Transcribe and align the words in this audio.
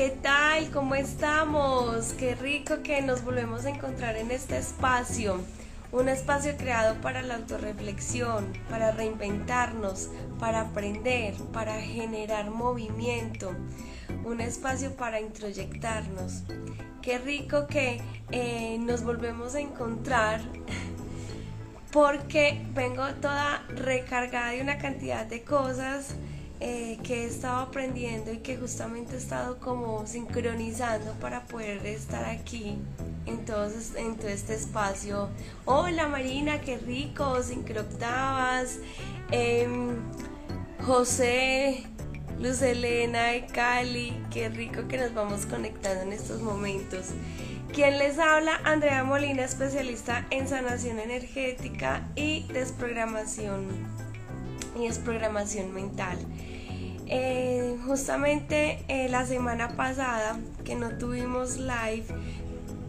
¿qué 0.00 0.16
tal? 0.22 0.70
¿Cómo 0.70 0.94
estamos? 0.94 2.14
Qué 2.14 2.34
rico 2.34 2.82
que 2.82 3.02
nos 3.02 3.22
volvemos 3.22 3.66
a 3.66 3.68
encontrar 3.68 4.16
en 4.16 4.30
este 4.30 4.56
espacio. 4.56 5.42
Un 5.92 6.08
espacio 6.08 6.56
creado 6.56 6.98
para 7.02 7.20
la 7.20 7.34
autorreflexión, 7.34 8.50
para 8.70 8.92
reinventarnos, 8.92 10.08
para 10.38 10.62
aprender, 10.62 11.34
para 11.52 11.82
generar 11.82 12.50
movimiento. 12.50 13.54
Un 14.24 14.40
espacio 14.40 14.96
para 14.96 15.20
introyectarnos. 15.20 16.44
Qué 17.02 17.18
rico 17.18 17.66
que 17.66 18.00
eh, 18.30 18.78
nos 18.80 19.04
volvemos 19.04 19.54
a 19.54 19.60
encontrar 19.60 20.40
porque 21.92 22.66
vengo 22.72 23.06
toda 23.20 23.66
recargada 23.68 24.52
de 24.52 24.62
una 24.62 24.78
cantidad 24.78 25.26
de 25.26 25.42
cosas 25.42 26.14
eh, 26.60 26.98
que 27.02 27.24
he 27.24 27.26
estado 27.26 27.60
aprendiendo 27.60 28.32
y 28.32 28.38
que 28.38 28.58
justamente 28.58 29.14
he 29.14 29.18
estado 29.18 29.58
como 29.58 30.06
sincronizando 30.06 31.12
para 31.14 31.46
poder 31.46 31.86
estar 31.86 32.24
aquí 32.26 32.76
en 33.24 33.44
todo, 33.46 33.66
este 33.66 34.54
espacio. 34.54 35.30
Hola 35.64 36.08
Marina, 36.08 36.60
qué 36.60 36.76
rico, 36.76 37.42
sincroctavas. 37.42 38.78
Em, 39.30 39.96
José, 40.84 41.84
Luz 42.38 42.60
Elena 42.62 43.28
de 43.28 43.46
Cali, 43.46 44.22
qué 44.30 44.48
rico 44.50 44.86
que 44.86 44.98
nos 44.98 45.14
vamos 45.14 45.46
conectando 45.46 46.02
en 46.02 46.12
estos 46.12 46.42
momentos. 46.42 47.06
Quien 47.72 47.98
les 47.98 48.18
habla, 48.18 48.60
Andrea 48.64 49.04
Molina, 49.04 49.44
especialista 49.44 50.26
en 50.30 50.48
sanación 50.48 50.98
energética 50.98 52.06
y 52.16 52.42
desprogramación 52.52 53.68
y 54.76 54.86
desprogramación 54.86 55.72
mental. 55.72 56.18
Eh, 57.12 57.76
justamente 57.86 58.84
eh, 58.86 59.08
la 59.08 59.26
semana 59.26 59.70
pasada 59.76 60.38
que 60.64 60.76
no 60.76 60.90
tuvimos 60.90 61.56
live, 61.56 62.04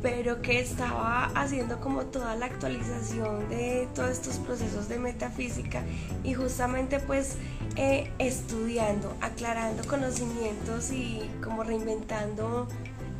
pero 0.03 0.43
que 0.43 0.59
estaba 0.59 1.31
haciendo 1.33 1.79
como 1.79 2.03
toda 2.03 2.35
la 2.35 2.45
actualización 2.45 3.49
de 3.49 3.87
todos 3.95 4.11
estos 4.11 4.37
procesos 4.37 4.87
de 4.89 4.99
metafísica 4.99 5.81
y 6.23 6.35
justamente 6.35 6.99
pues 6.99 7.37
eh, 7.77 8.11
estudiando, 8.19 9.11
aclarando 9.21 9.83
conocimientos 9.87 10.91
y 10.91 11.27
como 11.43 11.63
reinventando 11.63 12.67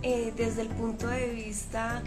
desde 0.03 0.61
el 0.61 0.67
punto 0.67 1.07
de 1.07 1.29
vista 1.29 2.03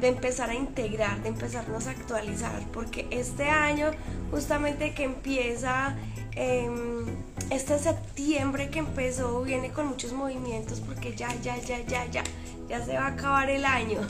de 0.00 0.08
empezar 0.08 0.48
a 0.48 0.54
integrar, 0.54 1.22
de 1.22 1.28
empezarnos 1.28 1.86
a 1.86 1.90
actualizar, 1.90 2.62
porque 2.72 3.06
este 3.10 3.48
año 3.48 3.90
justamente 4.30 4.94
que 4.94 5.04
empieza 5.04 5.96
em, 6.32 7.06
este 7.50 7.78
septiembre 7.78 8.68
que 8.68 8.80
empezó 8.80 9.42
viene 9.42 9.70
con 9.70 9.86
muchos 9.86 10.12
movimientos 10.12 10.80
porque 10.80 11.14
ya, 11.14 11.34
ya, 11.42 11.56
ya, 11.56 11.80
ya, 11.80 12.06
ya, 12.06 12.22
ya 12.68 12.84
se 12.84 12.94
va 12.94 13.06
a 13.06 13.08
acabar 13.08 13.50
el 13.50 13.64
año. 13.64 14.00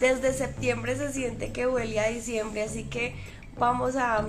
Desde 0.00 0.32
septiembre 0.32 0.96
se 0.96 1.12
siente 1.12 1.52
que 1.52 1.66
huele 1.66 2.00
a 2.00 2.08
diciembre, 2.08 2.62
así 2.62 2.84
que 2.84 3.14
vamos 3.58 3.96
a, 3.96 4.26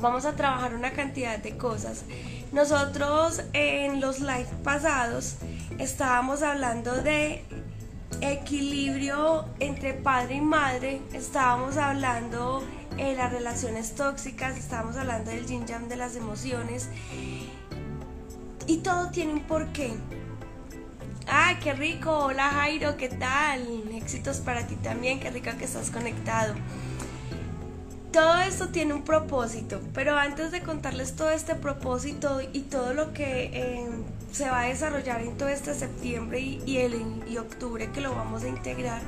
vamos 0.00 0.24
a 0.24 0.34
trabajar 0.36 0.74
una 0.74 0.92
cantidad 0.92 1.38
de 1.38 1.56
cosas. 1.56 2.04
Nosotros 2.52 3.42
en 3.52 4.00
los 4.00 4.20
live 4.20 4.48
pasados 4.62 5.36
estábamos 5.78 6.42
hablando 6.42 7.02
de 7.02 7.42
equilibrio 8.20 9.46
entre 9.58 9.94
padre 9.94 10.36
y 10.36 10.40
madre, 10.40 11.00
estábamos 11.12 11.76
hablando 11.76 12.62
eh, 12.98 13.14
las 13.16 13.32
relaciones 13.32 13.94
tóxicas, 13.94 14.56
estábamos 14.56 14.96
hablando 14.96 15.30
del 15.30 15.46
yin 15.46 15.66
yang 15.66 15.88
de 15.88 15.96
las 15.96 16.16
emociones. 16.16 16.88
Y 18.66 18.78
todo 18.78 19.10
tiene 19.10 19.32
un 19.32 19.40
porqué. 19.40 19.94
¡Ah, 21.26 21.54
qué 21.62 21.72
rico! 21.72 22.10
Hola 22.10 22.50
Jairo, 22.50 22.96
¿qué 22.96 23.08
tal? 23.08 23.62
Éxitos 23.94 24.38
para 24.38 24.66
ti 24.66 24.76
también, 24.76 25.20
qué 25.20 25.30
rico 25.30 25.50
que 25.58 25.64
estás 25.64 25.90
conectado. 25.90 26.54
Todo 28.12 28.40
esto 28.42 28.68
tiene 28.68 28.92
un 28.92 29.04
propósito, 29.04 29.80
pero 29.94 30.18
antes 30.18 30.50
de 30.50 30.60
contarles 30.62 31.16
todo 31.16 31.30
este 31.30 31.54
propósito 31.54 32.40
y 32.52 32.60
todo 32.62 32.92
lo 32.92 33.14
que 33.14 33.44
eh, 33.54 33.88
se 34.32 34.48
va 34.48 34.62
a 34.62 34.64
desarrollar 34.64 35.20
en 35.20 35.36
todo 35.36 35.48
este 35.48 35.74
septiembre 35.74 36.40
y, 36.40 36.78
el, 36.78 37.22
y 37.28 37.36
octubre 37.36 37.90
que 37.92 38.00
lo 38.00 38.14
vamos 38.14 38.42
a 38.44 38.48
integrar, 38.48 39.02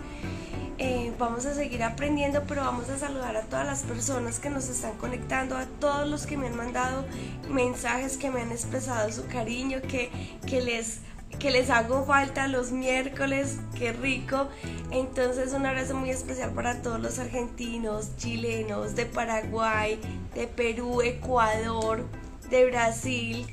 eh, 0.76 1.12
vamos 1.18 1.46
a 1.46 1.54
seguir 1.54 1.82
aprendiendo, 1.82 2.42
pero 2.46 2.62
vamos 2.62 2.88
a 2.90 2.98
saludar 2.98 3.36
a 3.36 3.42
todas 3.42 3.66
las 3.66 3.82
personas 3.84 4.38
que 4.38 4.50
nos 4.50 4.68
están 4.68 4.92
conectando, 4.98 5.56
a 5.56 5.64
todos 5.80 6.06
los 6.06 6.26
que 6.26 6.36
me 6.36 6.48
han 6.48 6.56
mandado 6.56 7.06
mensajes, 7.48 8.18
que 8.18 8.30
me 8.30 8.42
han 8.42 8.52
expresado 8.52 9.10
su 9.10 9.26
cariño, 9.26 9.80
que, 9.82 10.10
que 10.46 10.60
les 10.60 11.00
que 11.38 11.50
les 11.50 11.68
hago 11.68 12.04
falta 12.04 12.46
los 12.46 12.70
miércoles, 12.70 13.58
qué 13.76 13.92
rico. 13.92 14.46
Entonces 14.92 15.52
un 15.52 15.66
abrazo 15.66 15.96
muy 15.96 16.10
especial 16.10 16.50
para 16.52 16.80
todos 16.80 17.00
los 17.00 17.18
argentinos, 17.18 18.16
chilenos, 18.16 18.94
de 18.94 19.06
Paraguay, 19.06 19.98
de 20.34 20.46
Perú, 20.46 21.02
Ecuador, 21.02 22.04
de 22.50 22.66
Brasil, 22.66 23.46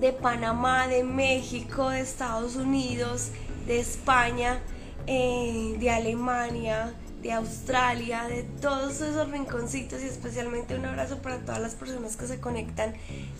de 0.00 0.12
Panamá, 0.12 0.88
de 0.88 1.04
México, 1.04 1.90
de 1.90 2.00
Estados 2.00 2.56
Unidos, 2.56 3.30
de 3.66 3.80
España. 3.80 4.60
Eh, 5.06 5.76
de 5.80 5.90
Alemania, 5.90 6.94
de 7.22 7.32
Australia, 7.32 8.28
de 8.28 8.44
todos 8.60 9.00
esos 9.00 9.30
rinconcitos 9.30 10.02
y 10.02 10.06
especialmente 10.06 10.76
un 10.76 10.84
abrazo 10.84 11.18
para 11.18 11.38
todas 11.38 11.60
las 11.60 11.74
personas 11.74 12.16
que 12.16 12.26
se 12.26 12.38
conectan 12.38 12.94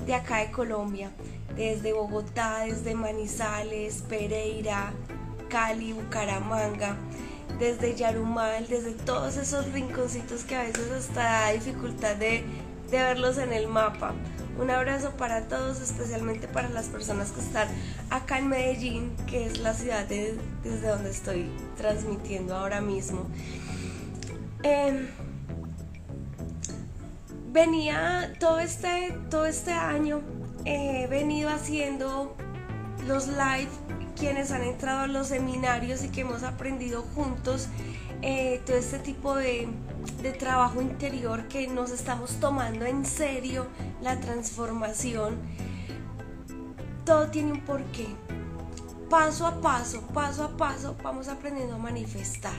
de 0.04 0.14
acá 0.14 0.38
de 0.38 0.50
Colombia, 0.50 1.10
desde 1.54 1.92
Bogotá, 1.92 2.64
desde 2.64 2.94
Manizales, 2.94 4.02
Pereira, 4.08 4.92
Cali, 5.48 5.92
Bucaramanga, 5.92 6.96
desde 7.58 7.94
Yarumal, 7.94 8.66
desde 8.66 8.92
todos 8.92 9.36
esos 9.36 9.70
rinconcitos 9.72 10.44
que 10.44 10.56
a 10.56 10.62
veces 10.62 10.90
hasta 10.90 11.22
da 11.22 11.50
dificultad 11.52 12.16
de, 12.16 12.42
de 12.90 12.96
verlos 12.96 13.38
en 13.38 13.52
el 13.52 13.68
mapa. 13.68 14.14
Un 14.60 14.70
abrazo 14.70 15.12
para 15.12 15.48
todos, 15.48 15.80
especialmente 15.80 16.46
para 16.46 16.68
las 16.68 16.88
personas 16.88 17.32
que 17.32 17.40
están 17.40 17.66
acá 18.10 18.36
en 18.36 18.48
Medellín, 18.48 19.16
que 19.26 19.46
es 19.46 19.58
la 19.58 19.72
ciudad 19.72 20.04
desde 20.06 20.86
donde 20.86 21.08
estoy 21.08 21.50
transmitiendo 21.78 22.54
ahora 22.54 22.82
mismo. 22.82 23.26
Em, 24.62 25.08
venía 27.50 28.34
todo 28.38 28.60
este, 28.60 29.16
todo 29.30 29.46
este 29.46 29.72
año, 29.72 30.20
he 30.66 31.06
venido 31.06 31.48
haciendo 31.48 32.36
los 33.08 33.28
live, 33.28 33.70
quienes 34.14 34.50
han 34.50 34.62
entrado 34.62 35.00
a 35.00 35.06
los 35.06 35.28
seminarios 35.28 36.04
y 36.04 36.10
que 36.10 36.20
hemos 36.20 36.42
aprendido 36.42 37.00
juntos 37.14 37.68
eh, 38.20 38.60
todo 38.66 38.76
este 38.76 38.98
tipo 38.98 39.34
de, 39.34 39.68
de 40.22 40.32
trabajo 40.32 40.80
interior 40.80 41.48
que 41.48 41.66
nos 41.66 41.90
estamos 41.90 42.40
tomando 42.40 42.84
en 42.84 43.04
serio 43.04 43.66
la 44.02 44.20
transformación, 44.20 45.38
todo 47.04 47.28
tiene 47.28 47.52
un 47.52 47.60
porqué. 47.60 48.08
Paso 49.08 49.46
a 49.46 49.60
paso, 49.60 50.02
paso 50.14 50.44
a 50.44 50.56
paso, 50.56 50.96
vamos 51.02 51.28
aprendiendo 51.28 51.74
a 51.74 51.78
manifestar. 51.78 52.58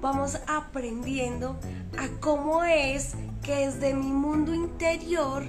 Vamos 0.00 0.38
aprendiendo 0.46 1.56
a 1.96 2.08
cómo 2.20 2.64
es 2.64 3.14
que 3.42 3.66
desde 3.66 3.94
mi 3.94 4.10
mundo 4.10 4.52
interior 4.52 5.44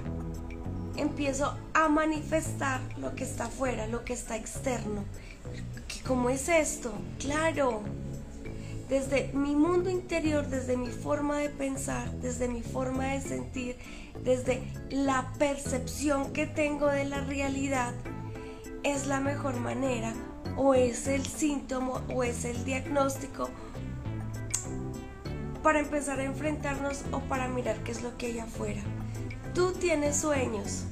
empiezo 0.96 1.56
a 1.74 1.88
manifestar 1.88 2.80
lo 2.98 3.14
que 3.14 3.24
está 3.24 3.46
afuera, 3.46 3.86
lo 3.86 4.04
que 4.04 4.12
está 4.12 4.36
externo. 4.36 5.04
¿Cómo 6.06 6.30
es 6.30 6.48
esto? 6.48 6.92
Claro, 7.18 7.82
desde 8.88 9.30
mi 9.32 9.56
mundo 9.56 9.90
interior, 9.90 10.46
desde 10.46 10.76
mi 10.76 10.88
forma 10.88 11.38
de 11.38 11.48
pensar, 11.48 12.10
desde 12.20 12.48
mi 12.48 12.62
forma 12.62 13.06
de 13.06 13.20
sentir, 13.20 13.76
desde 14.22 14.62
la 14.90 15.32
percepción 15.38 16.32
que 16.32 16.46
tengo 16.46 16.86
de 16.86 17.04
la 17.04 17.20
realidad, 17.20 17.92
es 18.84 19.06
la 19.06 19.20
mejor 19.20 19.58
manera 19.58 20.14
o 20.56 20.74
es 20.74 21.08
el 21.08 21.26
síntoma 21.26 22.02
o 22.14 22.22
es 22.22 22.44
el 22.44 22.64
diagnóstico 22.64 23.50
para 25.62 25.80
empezar 25.80 26.20
a 26.20 26.24
enfrentarnos 26.24 27.02
o 27.10 27.18
para 27.20 27.48
mirar 27.48 27.76
qué 27.82 27.90
es 27.90 28.02
lo 28.02 28.16
que 28.16 28.26
hay 28.26 28.38
afuera. 28.38 28.82
Tú 29.52 29.72
tienes 29.72 30.16
sueños, 30.16 30.84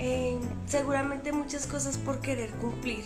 eh, 0.00 0.36
seguramente 0.66 1.30
muchas 1.30 1.68
cosas 1.68 1.96
por 1.96 2.20
querer 2.20 2.50
cumplir 2.54 3.04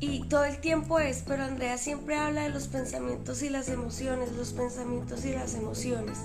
Y 0.00 0.28
todo 0.28 0.44
el 0.44 0.60
tiempo 0.60 1.00
es, 1.00 1.24
pero 1.26 1.42
Andrea 1.42 1.76
siempre 1.76 2.16
habla 2.16 2.42
de 2.42 2.50
los 2.50 2.68
pensamientos 2.68 3.42
y 3.42 3.48
las 3.48 3.68
emociones, 3.68 4.30
los 4.32 4.52
pensamientos 4.52 5.24
y 5.24 5.32
las 5.32 5.54
emociones. 5.54 6.18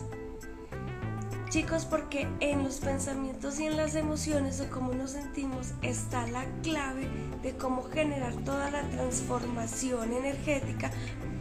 Chicos, 1.50 1.86
porque 1.86 2.28
en 2.40 2.64
los 2.64 2.78
pensamientos 2.78 3.60
y 3.60 3.66
en 3.66 3.76
las 3.76 3.96
emociones 3.96 4.62
o 4.62 4.70
cómo 4.70 4.94
nos 4.94 5.12
sentimos 5.12 5.74
está 5.82 6.28
la 6.28 6.46
clave 6.62 7.08
de 7.42 7.56
cómo 7.58 7.84
generar 7.84 8.34
toda 8.44 8.70
la 8.70 8.88
transformación 8.90 10.14
energética 10.14 10.92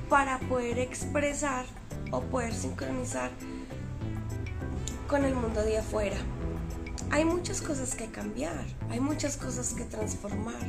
para 0.09 0.39
poder 0.39 0.79
expresar 0.79 1.67
o 2.13 2.23
poder 2.23 2.55
sincronizar 2.55 3.31
con 5.07 5.27
el 5.27 5.35
mundo 5.35 5.63
de 5.63 5.79
afuera. 5.79 6.17
hay 7.11 7.27
muchas 7.27 7.61
cosas 7.61 7.95
que 7.95 8.07
cambiar, 8.07 8.65
hay 8.89 9.01
muchas 9.01 9.37
cosas 9.37 9.75
que 9.75 9.85
transformar. 9.85 10.67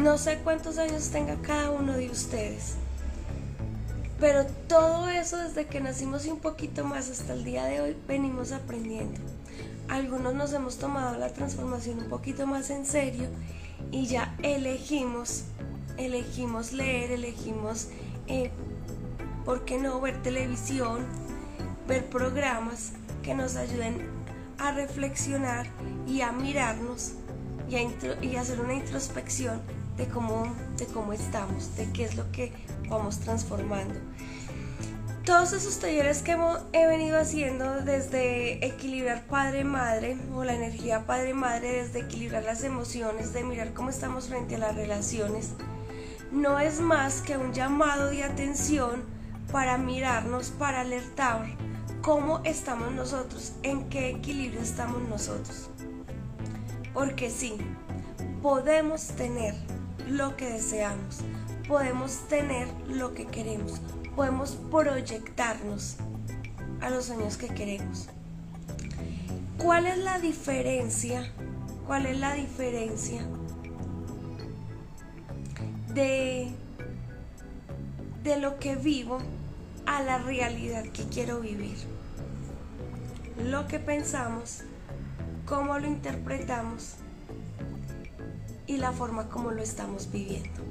No 0.00 0.16
sé 0.16 0.38
cuántos 0.38 0.78
años 0.78 1.10
tenga 1.10 1.36
cada 1.42 1.70
uno 1.72 1.92
de 1.92 2.08
ustedes, 2.08 2.76
pero 4.18 4.46
todo 4.66 5.10
eso 5.10 5.36
desde 5.36 5.66
que 5.66 5.82
nacimos 5.82 6.24
y 6.24 6.30
un 6.30 6.38
poquito 6.38 6.86
más 6.86 7.10
hasta 7.10 7.34
el 7.34 7.44
día 7.44 7.66
de 7.66 7.82
hoy 7.82 7.96
venimos 8.08 8.52
aprendiendo. 8.52 9.20
Algunos 9.88 10.34
nos 10.34 10.54
hemos 10.54 10.78
tomado 10.78 11.18
la 11.18 11.34
transformación 11.34 11.98
un 11.98 12.08
poquito 12.08 12.46
más 12.46 12.70
en 12.70 12.86
serio 12.86 13.28
y 13.90 14.06
ya 14.06 14.34
elegimos, 14.42 15.44
elegimos 15.98 16.72
leer, 16.72 17.10
elegimos, 17.10 17.88
eh, 18.26 18.50
¿por 19.44 19.66
qué 19.66 19.76
no? 19.76 20.00
Ver 20.00 20.22
televisión, 20.22 21.04
ver 21.86 22.06
programas 22.06 22.92
que 23.22 23.34
nos 23.34 23.54
ayuden 23.54 24.08
a 24.56 24.72
reflexionar 24.72 25.66
y 26.06 26.22
a 26.22 26.32
mirarnos 26.32 27.12
y 27.68 27.76
a, 27.76 27.82
y 28.22 28.36
hacer 28.36 28.62
una 28.62 28.72
introspección 28.72 29.60
de 30.00 30.08
cómo, 30.08 30.46
de 30.78 30.86
cómo 30.86 31.12
estamos, 31.12 31.76
de 31.76 31.92
qué 31.92 32.04
es 32.04 32.16
lo 32.16 32.32
que 32.32 32.54
vamos 32.88 33.20
transformando. 33.20 33.94
Todos 35.26 35.52
esos 35.52 35.78
talleres 35.78 36.22
que 36.22 36.38
he 36.72 36.86
venido 36.86 37.20
haciendo 37.20 37.82
desde 37.82 38.64
equilibrar 38.66 39.26
padre-madre 39.26 40.16
o 40.34 40.42
la 40.42 40.54
energía 40.54 41.04
padre-madre, 41.04 41.84
desde 41.84 42.00
equilibrar 42.00 42.44
las 42.44 42.64
emociones, 42.64 43.34
de 43.34 43.44
mirar 43.44 43.74
cómo 43.74 43.90
estamos 43.90 44.28
frente 44.28 44.54
a 44.54 44.58
las 44.58 44.74
relaciones, 44.74 45.50
no 46.32 46.58
es 46.58 46.80
más 46.80 47.20
que 47.20 47.36
un 47.36 47.52
llamado 47.52 48.08
de 48.08 48.24
atención 48.24 49.04
para 49.52 49.76
mirarnos, 49.76 50.48
para 50.48 50.80
alertar 50.80 51.44
cómo 52.00 52.40
estamos 52.44 52.90
nosotros, 52.92 53.52
en 53.62 53.90
qué 53.90 54.08
equilibrio 54.08 54.62
estamos 54.62 55.02
nosotros. 55.10 55.68
Porque 56.94 57.28
sí, 57.28 57.58
podemos 58.40 59.08
tener 59.08 59.54
lo 60.10 60.36
que 60.36 60.50
deseamos, 60.50 61.18
podemos 61.68 62.28
tener 62.28 62.68
lo 62.88 63.14
que 63.14 63.26
queremos, 63.26 63.80
podemos 64.16 64.56
proyectarnos 64.70 65.96
a 66.80 66.90
los 66.90 67.06
sueños 67.06 67.36
que 67.36 67.48
queremos. 67.48 68.08
¿Cuál 69.58 69.86
es 69.86 69.98
la 69.98 70.18
diferencia? 70.18 71.30
¿Cuál 71.86 72.06
es 72.06 72.18
la 72.18 72.34
diferencia 72.34 73.22
de, 75.94 76.48
de 78.24 78.36
lo 78.38 78.58
que 78.58 78.76
vivo 78.76 79.18
a 79.86 80.02
la 80.02 80.18
realidad 80.18 80.84
que 80.84 81.04
quiero 81.04 81.40
vivir? 81.40 81.76
Lo 83.44 83.66
que 83.68 83.78
pensamos, 83.78 84.62
cómo 85.46 85.78
lo 85.78 85.86
interpretamos 85.86 86.96
y 88.70 88.76
la 88.76 88.92
forma 88.92 89.28
como 89.28 89.50
lo 89.50 89.60
estamos 89.60 90.12
viviendo. 90.12 90.62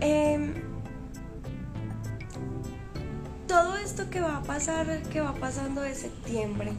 Em, 0.00 0.54
todo 3.48 3.76
esto 3.78 4.08
que 4.10 4.20
va 4.20 4.36
a 4.36 4.42
pasar, 4.42 5.02
que 5.10 5.20
va 5.20 5.34
pasando 5.34 5.80
de 5.80 5.96
septiembre, 5.96 6.70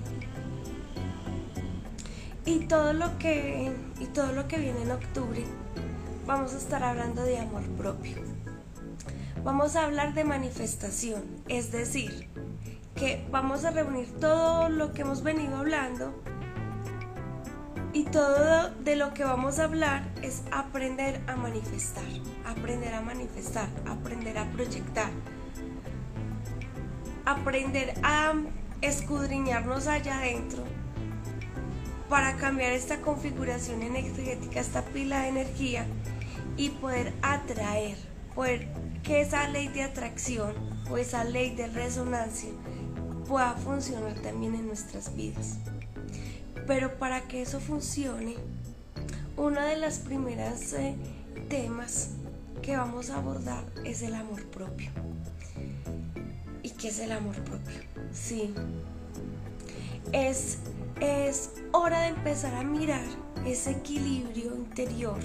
y 2.45 2.59
todo 2.67 2.93
lo 2.93 3.17
que 3.17 3.73
y 3.99 4.05
todo 4.05 4.31
lo 4.31 4.47
que 4.47 4.57
viene 4.57 4.83
en 4.83 4.91
octubre, 4.91 5.43
vamos 6.25 6.53
a 6.53 6.57
estar 6.59 6.81
hablando 6.81 7.23
de 7.23 7.39
amor 7.39 7.63
propio. 7.71 8.15
Vamos 9.43 9.75
a 9.75 9.83
hablar 9.83 10.13
de 10.13 10.23
manifestación, 10.23 11.23
es 11.49 11.73
decir, 11.73 12.29
que 12.95 13.27
vamos 13.31 13.65
a 13.65 13.71
reunir 13.71 14.09
todo 14.21 14.69
lo 14.69 14.93
que 14.93 15.01
hemos 15.01 15.23
venido 15.23 15.57
hablando 15.57 16.13
y 17.97 18.03
todo 18.03 18.69
de 18.83 18.95
lo 18.95 19.15
que 19.15 19.23
vamos 19.23 19.57
a 19.57 19.63
hablar 19.63 20.03
es 20.21 20.43
aprender 20.51 21.19
a 21.25 21.35
manifestar, 21.35 22.05
aprender 22.45 22.93
a 22.93 23.01
manifestar, 23.01 23.67
aprender 23.87 24.37
a 24.37 24.45
proyectar, 24.51 25.09
aprender 27.25 27.95
a 28.03 28.35
escudriñarnos 28.81 29.87
allá 29.87 30.19
adentro 30.19 30.63
para 32.07 32.37
cambiar 32.37 32.73
esta 32.73 33.01
configuración 33.01 33.81
energética, 33.81 34.59
esta 34.59 34.83
pila 34.83 35.21
de 35.21 35.29
energía 35.29 35.87
y 36.55 36.69
poder 36.69 37.13
atraer, 37.23 37.97
poder 38.35 38.67
que 39.01 39.21
esa 39.21 39.47
ley 39.47 39.69
de 39.69 39.81
atracción 39.81 40.53
o 40.91 40.99
esa 40.99 41.23
ley 41.23 41.55
de 41.55 41.65
resonancia 41.65 42.51
pueda 43.27 43.53
funcionar 43.53 44.13
también 44.21 44.53
en 44.53 44.67
nuestras 44.67 45.15
vidas. 45.15 45.57
Pero 46.67 46.99
para 46.99 47.21
que 47.21 47.41
eso 47.41 47.61
funcione, 47.61 48.35
uno 49.37 49.61
de 49.61 49.77
los 49.77 49.99
primeros 49.99 50.73
eh, 50.73 50.97
temas 51.49 52.09
que 52.61 52.75
vamos 52.75 53.09
a 53.09 53.17
abordar 53.17 53.63
es 53.85 54.01
el 54.01 54.15
amor 54.15 54.43
propio. 54.47 54.89
¿Y 56.63 56.71
qué 56.71 56.89
es 56.89 56.99
el 56.99 57.13
amor 57.13 57.35
propio? 57.43 57.79
Sí, 58.11 58.53
es, 60.11 60.57
es 60.99 61.51
hora 61.71 62.01
de 62.01 62.09
empezar 62.09 62.53
a 62.55 62.63
mirar 62.63 63.05
ese 63.45 63.71
equilibrio 63.71 64.53
interior. 64.55 65.19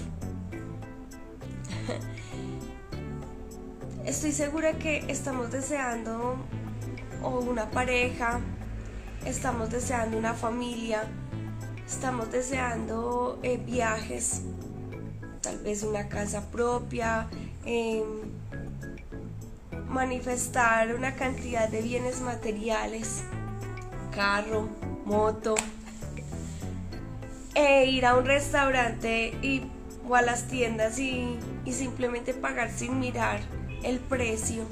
Estoy 4.05 4.31
segura 4.31 4.77
que 4.77 4.99
estamos 5.09 5.51
deseando 5.51 6.37
una 7.23 7.69
pareja, 7.71 8.39
estamos 9.25 9.69
deseando 9.69 10.17
una 10.17 10.33
familia, 10.33 11.09
estamos 11.85 12.31
deseando 12.31 13.39
eh, 13.43 13.57
viajes, 13.57 14.41
tal 15.41 15.59
vez 15.59 15.83
una 15.83 16.07
casa 16.07 16.49
propia, 16.51 17.27
em, 17.65 18.03
manifestar 19.87 20.95
una 20.95 21.15
cantidad 21.15 21.69
de 21.69 21.81
bienes 21.81 22.21
materiales, 22.21 23.23
carro, 24.11 24.67
moto, 25.05 25.55
e 27.55 27.85
ir 27.85 28.05
a 28.05 28.15
un 28.15 28.25
restaurante 28.25 29.37
y, 29.41 29.63
o 30.07 30.15
a 30.15 30.21
las 30.21 30.47
tiendas 30.47 30.97
y, 30.97 31.37
y 31.65 31.73
simplemente 31.73 32.33
pagar 32.33 32.71
sin 32.71 32.99
mirar 32.99 33.39
el 33.83 33.99
precio. 33.99 34.65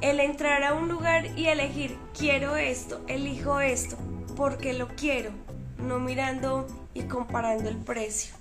El 0.00 0.18
entrar 0.20 0.64
a 0.64 0.72
un 0.72 0.88
lugar 0.88 1.26
y 1.38 1.48
elegir, 1.48 1.98
quiero 2.18 2.56
esto, 2.56 3.02
elijo 3.06 3.60
esto, 3.60 3.98
porque 4.36 4.72
lo 4.72 4.88
quiero, 4.88 5.30
no 5.78 5.98
mirando 5.98 6.66
y 6.94 7.02
comparando 7.02 7.68
el 7.68 7.76
precio. 7.76 8.34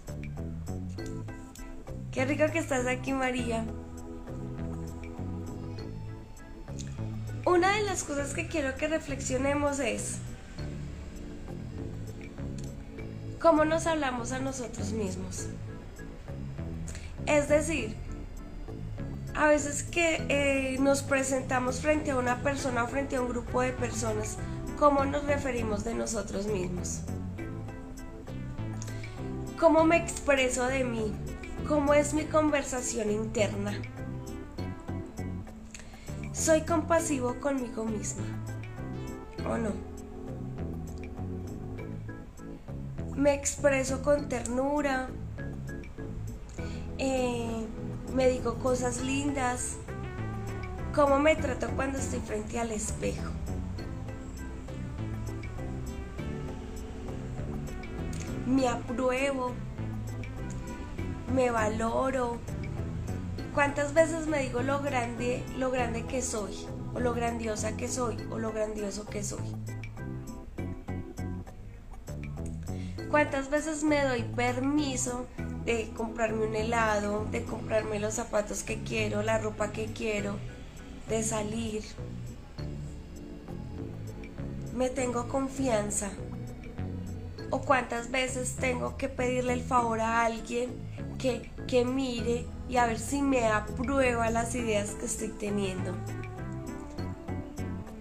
Qué 2.11 2.25
rico 2.25 2.45
que 2.51 2.59
estás 2.59 2.87
aquí, 2.87 3.13
María. 3.13 3.65
Una 7.45 7.75
de 7.75 7.83
las 7.83 8.03
cosas 8.03 8.33
que 8.33 8.47
quiero 8.47 8.75
que 8.75 8.87
reflexionemos 8.87 9.79
es 9.79 10.17
cómo 13.39 13.65
nos 13.65 13.87
hablamos 13.87 14.31
a 14.31 14.39
nosotros 14.39 14.91
mismos. 14.91 15.47
Es 17.25 17.47
decir, 17.47 17.95
a 19.35 19.47
veces 19.47 19.83
que 19.83 20.25
eh, 20.27 20.77
nos 20.79 21.01
presentamos 21.01 21.79
frente 21.79 22.11
a 22.11 22.17
una 22.17 22.43
persona 22.43 22.83
o 22.83 22.87
frente 22.87 23.15
a 23.15 23.21
un 23.21 23.29
grupo 23.29 23.61
de 23.61 23.71
personas, 23.71 24.37
cómo 24.79 25.03
nos 25.03 25.25
referimos 25.25 25.83
de 25.83 25.93
nosotros 25.93 26.47
mismos. 26.47 27.01
¿Cómo 29.59 29.83
me 29.83 29.97
expreso 29.97 30.67
de 30.67 30.85
mí? 30.85 31.13
¿Cómo 31.67 31.93
es 31.93 32.13
mi 32.13 32.23
conversación 32.23 33.11
interna? 33.11 33.73
¿Soy 36.31 36.61
compasivo 36.61 37.35
conmigo 37.41 37.83
misma? 37.83 38.23
¿O 39.45 39.57
no? 39.57 39.71
¿Me 43.17 43.33
expreso 43.33 44.01
con 44.01 44.29
ternura? 44.29 45.09
Eh, 46.97 47.65
¿Me 48.15 48.29
digo 48.29 48.55
cosas 48.55 49.01
lindas? 49.01 49.75
¿Cómo 50.95 51.19
me 51.19 51.35
trato 51.35 51.67
cuando 51.75 51.99
estoy 51.99 52.21
frente 52.21 52.59
al 52.59 52.71
espejo? 52.71 53.38
Me 58.49 58.67
apruebo, 58.67 59.53
me 61.33 61.51
valoro. 61.51 62.39
¿Cuántas 63.53 63.93
veces 63.93 64.27
me 64.27 64.39
digo 64.39 64.61
lo 64.61 64.81
grande, 64.81 65.43
lo 65.57 65.71
grande 65.71 66.05
que 66.05 66.21
soy, 66.21 66.55
o 66.93 66.99
lo 66.99 67.13
grandiosa 67.13 67.77
que 67.77 67.87
soy, 67.87 68.17
o 68.31 68.39
lo 68.39 68.51
grandioso 68.51 69.05
que 69.05 69.23
soy? 69.23 69.55
¿Cuántas 73.09 73.49
veces 73.49 73.83
me 73.83 74.03
doy 74.03 74.23
permiso 74.23 75.25
de 75.65 75.91
comprarme 75.95 76.47
un 76.47 76.55
helado, 76.55 77.25
de 77.31 77.43
comprarme 77.43 77.99
los 77.99 78.15
zapatos 78.15 78.63
que 78.63 78.81
quiero, 78.81 79.21
la 79.21 79.37
ropa 79.37 79.71
que 79.71 79.85
quiero, 79.85 80.35
de 81.07 81.21
salir. 81.21 81.83
Me 84.73 84.89
tengo 84.89 85.27
confianza. 85.27 86.09
O 87.51 87.61
cuántas 87.61 88.11
veces 88.11 88.55
tengo 88.55 88.97
que 88.97 89.09
pedirle 89.09 89.53
el 89.53 89.63
favor 89.63 90.01
a 90.01 90.23
alguien 90.23 90.69
que, 91.17 91.51
que 91.67 91.85
mire 91.85 92.45
y 92.69 92.77
a 92.77 92.85
ver 92.85 92.99
si 92.99 93.21
me 93.21 93.47
aprueba 93.47 94.29
las 94.29 94.53
ideas 94.55 94.91
que 94.91 95.05
estoy 95.05 95.29
teniendo. 95.29 95.93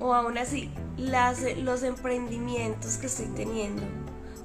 O 0.00 0.14
aún 0.14 0.38
así, 0.38 0.70
las, 0.96 1.40
los 1.58 1.82
emprendimientos 1.82 2.98
que 2.98 3.06
estoy 3.06 3.26
teniendo. 3.26 3.82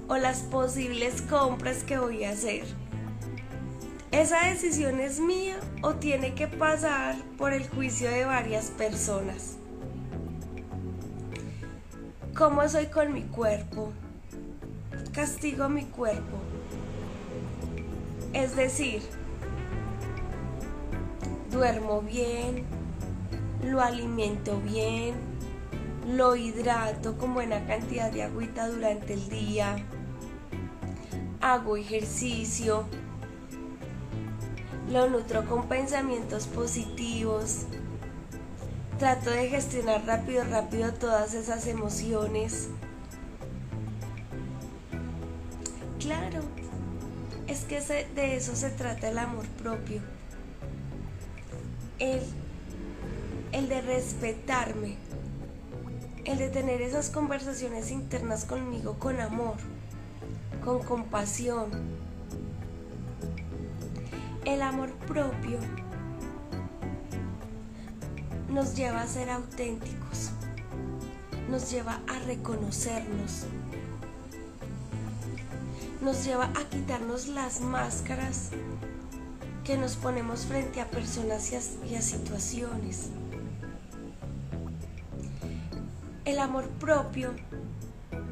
O 0.07 0.17
las 0.17 0.39
posibles 0.39 1.21
compras 1.21 1.83
que 1.83 1.97
voy 1.97 2.23
a 2.23 2.31
hacer. 2.31 2.63
¿Esa 4.11 4.45
decisión 4.45 4.99
es 4.99 5.19
mía 5.19 5.57
o 5.81 5.95
tiene 5.95 6.35
que 6.35 6.47
pasar 6.47 7.15
por 7.37 7.51
el 7.51 7.67
juicio 7.67 8.11
de 8.11 8.25
varias 8.25 8.65
personas? 8.65 9.55
¿Cómo 12.35 12.67
soy 12.69 12.87
con 12.87 13.11
mi 13.11 13.23
cuerpo? 13.23 13.91
Castigo 15.13 15.69
mi 15.69 15.83
cuerpo. 15.83 16.37
Es 18.33 18.55
decir, 18.55 19.03
duermo 21.51 22.01
bien, 22.01 22.63
lo 23.63 23.79
alimento 23.79 24.59
bien, 24.59 25.13
lo 26.07 26.35
hidrato 26.35 27.15
con 27.19 27.35
buena 27.35 27.63
cantidad 27.67 28.11
de 28.11 28.23
agüita 28.23 28.67
durante 28.67 29.13
el 29.13 29.29
día, 29.29 29.75
hago 31.41 31.77
ejercicio, 31.77 32.85
lo 34.89 35.07
nutro 35.11 35.45
con 35.45 35.67
pensamientos 35.67 36.47
positivos, 36.47 37.67
trato 38.97 39.29
de 39.29 39.47
gestionar 39.47 40.07
rápido, 40.07 40.43
rápido 40.43 40.91
todas 40.91 41.35
esas 41.35 41.67
emociones. 41.67 42.69
De 47.73 48.35
eso 48.35 48.55
se 48.55 48.69
trata 48.69 49.09
el 49.09 49.17
amor 49.17 49.47
propio. 49.47 49.99
El, 51.97 52.21
el 53.51 53.67
de 53.67 53.81
respetarme, 53.81 54.95
el 56.23 56.37
de 56.37 56.49
tener 56.49 56.83
esas 56.83 57.09
conversaciones 57.09 57.89
internas 57.89 58.45
conmigo 58.45 58.99
con 58.99 59.19
amor, 59.19 59.55
con 60.63 60.83
compasión. 60.83 61.71
El 64.45 64.61
amor 64.61 64.91
propio 65.07 65.57
nos 68.49 68.75
lleva 68.75 69.01
a 69.01 69.07
ser 69.07 69.31
auténticos, 69.31 70.29
nos 71.49 71.71
lleva 71.71 72.01
a 72.07 72.19
reconocernos, 72.19 73.47
nos 76.03 76.25
lleva 76.25 76.45
a 76.47 76.69
quitarnos 76.69 77.27
las 77.29 77.61
máscaras 77.61 78.49
que 79.63 79.77
nos 79.77 79.95
ponemos 79.95 80.45
frente 80.45 80.81
a 80.81 80.89
personas 80.89 81.49
y 81.89 81.95
a, 81.95 82.01
situaciones. 82.01 83.09
El 86.25 86.39
amor 86.39 86.67
propio 86.67 87.33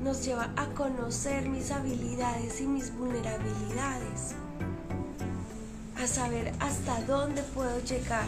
nos 0.03 0.25
lleva 0.25 0.49
a 0.57 0.65
conocer 0.73 1.47
mis 1.47 1.71
habilidades 1.71 2.59
y 2.59 2.67
mis 2.67 2.93
vulnerabilidades, 2.93 4.35
a 5.97 6.07
saber 6.07 6.51
hasta 6.59 7.01
dónde 7.03 7.41
puedo 7.41 7.79
llegar. 7.85 8.27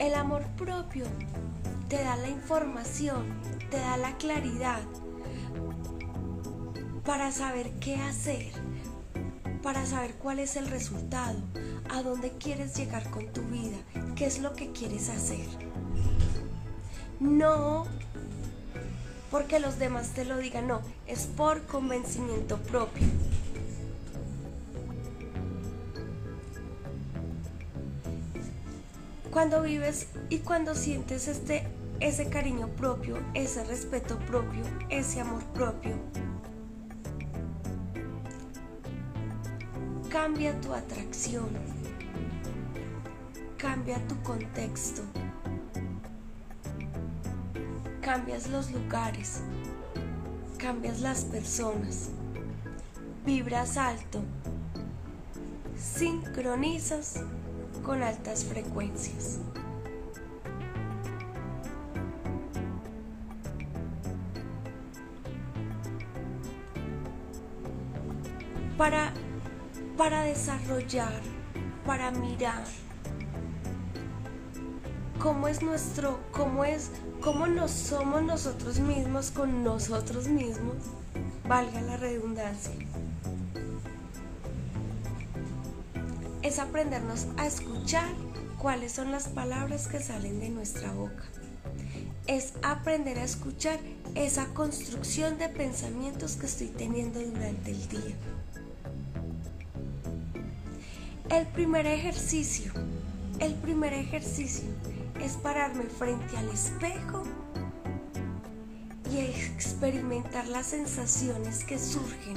El 0.00 0.14
amor 0.14 0.42
propio 0.56 1.04
te 1.88 2.02
da 2.02 2.16
la 2.16 2.28
información, 2.28 3.26
te 3.70 3.78
da 3.78 3.96
la 3.96 4.16
claridad 4.16 4.82
para 7.04 7.30
saber 7.30 7.70
qué 7.78 7.96
hacer, 7.96 8.50
para 9.62 9.86
saber 9.86 10.14
cuál 10.14 10.40
es 10.40 10.56
el 10.56 10.66
resultado, 10.66 11.38
a 11.88 12.02
dónde 12.02 12.32
quieres 12.32 12.76
llegar 12.76 13.08
con 13.10 13.32
tu 13.32 13.42
vida, 13.42 13.76
qué 14.16 14.26
es 14.26 14.40
lo 14.40 14.54
que 14.54 14.72
quieres 14.72 15.08
hacer. 15.08 15.46
No 17.20 17.86
porque 19.30 19.60
los 19.60 19.78
demás 19.78 20.10
te 20.10 20.24
lo 20.24 20.38
digan, 20.38 20.68
no, 20.68 20.80
es 21.06 21.26
por 21.26 21.62
convencimiento 21.66 22.58
propio. 22.58 23.06
Cuando 29.36 29.60
vives 29.60 30.06
y 30.30 30.38
cuando 30.38 30.74
sientes 30.74 31.28
este 31.28 31.68
ese 32.00 32.30
cariño 32.30 32.68
propio, 32.68 33.18
ese 33.34 33.64
respeto 33.64 34.18
propio, 34.20 34.64
ese 34.88 35.20
amor 35.20 35.44
propio, 35.52 35.94
Cambia 40.08 40.58
tu 40.62 40.72
atracción. 40.72 41.50
Cambia 43.58 43.98
tu 44.08 44.18
contexto. 44.22 45.02
Cambias 48.00 48.48
los 48.48 48.70
lugares. 48.70 49.42
Cambias 50.56 51.00
las 51.02 51.26
personas. 51.26 52.08
Vibras 53.26 53.76
alto. 53.76 54.22
Sincronizas 55.76 57.20
con 57.86 58.02
altas 58.02 58.44
frecuencias. 58.44 59.38
Para 68.76 69.12
para 69.96 70.22
desarrollar, 70.24 71.22
para 71.86 72.10
mirar 72.10 72.64
cómo 75.18 75.48
es 75.48 75.62
nuestro, 75.62 76.20
cómo 76.32 76.64
es, 76.64 76.90
cómo 77.20 77.46
nos 77.46 77.70
somos 77.70 78.22
nosotros 78.22 78.78
mismos 78.78 79.30
con 79.30 79.64
nosotros 79.64 80.28
mismos, 80.28 80.76
valga 81.48 81.80
la 81.80 81.96
redundancia. 81.96 82.85
Es 86.46 86.60
aprendernos 86.60 87.26
a 87.38 87.46
escuchar 87.48 88.08
cuáles 88.58 88.92
son 88.92 89.10
las 89.10 89.26
palabras 89.26 89.88
que 89.88 89.98
salen 89.98 90.38
de 90.38 90.48
nuestra 90.48 90.92
boca. 90.92 91.24
Es 92.28 92.52
aprender 92.62 93.18
a 93.18 93.24
escuchar 93.24 93.80
esa 94.14 94.46
construcción 94.54 95.38
de 95.38 95.48
pensamientos 95.48 96.36
que 96.36 96.46
estoy 96.46 96.68
teniendo 96.68 97.18
durante 97.18 97.72
el 97.72 97.88
día. 97.88 98.16
El 101.30 101.48
primer 101.48 101.84
ejercicio, 101.84 102.72
el 103.40 103.56
primer 103.56 103.92
ejercicio 103.92 104.68
es 105.20 105.32
pararme 105.32 105.86
frente 105.86 106.36
al 106.36 106.48
espejo 106.50 107.24
y 109.10 109.18
experimentar 109.18 110.46
las 110.46 110.66
sensaciones 110.66 111.64
que 111.64 111.76
surgen, 111.76 112.36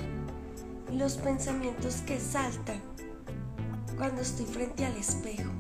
los 0.92 1.18
pensamientos 1.18 1.98
que 2.08 2.20
saltan 2.20 2.89
cuando 4.00 4.22
estoy 4.22 4.46
frente 4.46 4.86
al 4.86 4.96
espejo. 4.96 5.52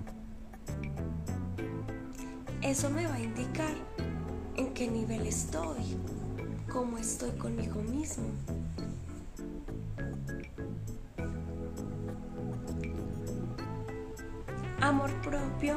Eso 2.61 2.89
me 2.89 3.05
va 3.05 3.15
a 3.15 3.19
indicar 3.19 3.73
en 4.55 4.73
qué 4.73 4.89
nivel 4.89 5.27
estoy, 5.27 5.97
cómo 6.71 6.97
estoy 6.97 7.31
conmigo 7.31 7.81
mismo. 7.81 8.23
Amor 14.79 15.11
propio 15.21 15.75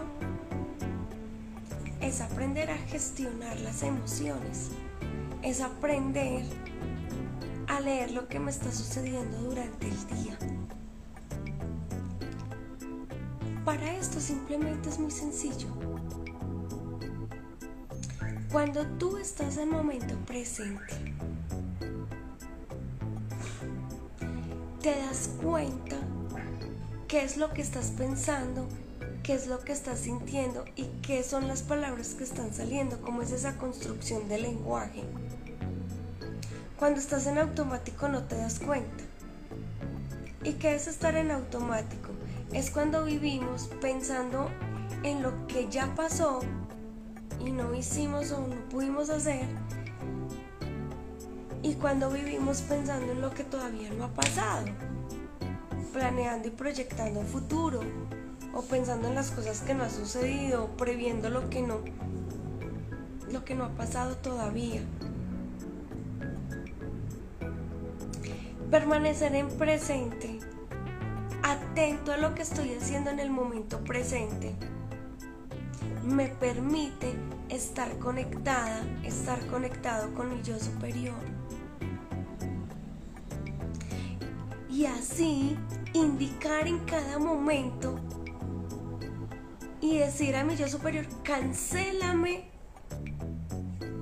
es 2.00 2.20
aprender 2.20 2.70
a 2.70 2.78
gestionar 2.78 3.58
las 3.60 3.82
emociones, 3.82 4.70
es 5.42 5.60
aprender 5.60 6.44
a 7.66 7.80
leer 7.80 8.12
lo 8.12 8.28
que 8.28 8.38
me 8.38 8.52
está 8.52 8.70
sucediendo 8.70 9.36
durante 9.38 9.88
el 9.88 10.06
día. 10.06 10.61
Para 13.64 13.92
esto 13.94 14.20
simplemente 14.20 14.88
es 14.88 14.98
muy 14.98 15.10
sencillo. 15.10 15.68
Cuando 18.50 18.86
tú 18.98 19.16
estás 19.16 19.56
en 19.56 19.70
momento 19.70 20.14
presente, 20.26 21.14
te 24.82 24.90
das 24.90 25.30
cuenta 25.42 25.96
qué 27.08 27.24
es 27.24 27.36
lo 27.36 27.52
que 27.52 27.62
estás 27.62 27.92
pensando 27.96 28.68
qué 29.22 29.34
es 29.34 29.46
lo 29.46 29.60
que 29.60 29.72
estás 29.72 30.00
sintiendo 30.00 30.64
y 30.74 30.84
qué 31.02 31.22
son 31.22 31.46
las 31.46 31.62
palabras 31.62 32.14
que 32.14 32.24
están 32.24 32.52
saliendo, 32.52 33.00
cómo 33.00 33.22
es 33.22 33.30
esa 33.30 33.56
construcción 33.56 34.28
del 34.28 34.42
lenguaje. 34.42 35.04
Cuando 36.78 36.98
estás 36.98 37.26
en 37.26 37.38
automático 37.38 38.08
no 38.08 38.24
te 38.24 38.36
das 38.36 38.58
cuenta. 38.58 39.04
¿Y 40.42 40.54
qué 40.54 40.74
es 40.74 40.88
estar 40.88 41.14
en 41.14 41.30
automático? 41.30 42.01
Es 42.52 42.70
cuando 42.70 43.04
vivimos 43.04 43.70
pensando 43.80 44.48
en 45.02 45.22
lo 45.22 45.46
que 45.46 45.68
ya 45.70 45.94
pasó 45.94 46.40
y 47.40 47.50
no 47.50 47.74
hicimos 47.74 48.30
o 48.32 48.46
no 48.46 48.56
pudimos 48.68 49.10
hacer. 49.10 49.46
Y 51.62 51.74
cuando 51.74 52.10
vivimos 52.10 52.60
pensando 52.62 53.12
en 53.12 53.20
lo 53.20 53.30
que 53.30 53.44
todavía 53.44 53.90
no 53.90 54.04
ha 54.04 54.14
pasado, 54.14 54.66
planeando 55.92 56.48
y 56.48 56.50
proyectando 56.50 57.20
un 57.20 57.26
futuro, 57.26 57.80
o 58.54 58.62
pensando 58.62 59.08
en 59.08 59.14
las 59.14 59.30
cosas 59.30 59.60
que 59.62 59.74
no 59.74 59.84
ha 59.84 59.90
sucedido, 59.90 60.68
previendo 60.76 61.30
lo 61.30 61.48
que 61.48 61.62
no, 61.62 61.78
lo 63.30 63.44
que 63.44 63.54
no 63.54 63.64
ha 63.64 63.70
pasado 63.70 64.16
todavía. 64.16 64.82
Permanecer 68.70 69.34
en 69.34 69.48
presente, 69.48 70.31
atento 71.42 72.12
a 72.12 72.16
lo 72.16 72.34
que 72.34 72.42
estoy 72.42 72.74
haciendo 72.74 73.10
en 73.10 73.20
el 73.20 73.30
momento 73.30 73.82
presente, 73.84 74.54
me 76.04 76.28
permite 76.28 77.14
estar 77.48 77.98
conectada, 77.98 78.82
estar 79.04 79.38
conectado 79.46 80.14
con 80.14 80.34
mi 80.34 80.42
yo 80.42 80.58
superior. 80.58 81.14
Y 84.68 84.86
así 84.86 85.56
indicar 85.92 86.66
en 86.66 86.78
cada 86.80 87.18
momento 87.18 87.96
y 89.80 89.98
decir 89.98 90.34
a 90.36 90.44
mi 90.44 90.56
yo 90.56 90.68
superior, 90.68 91.06
cancélame, 91.22 92.50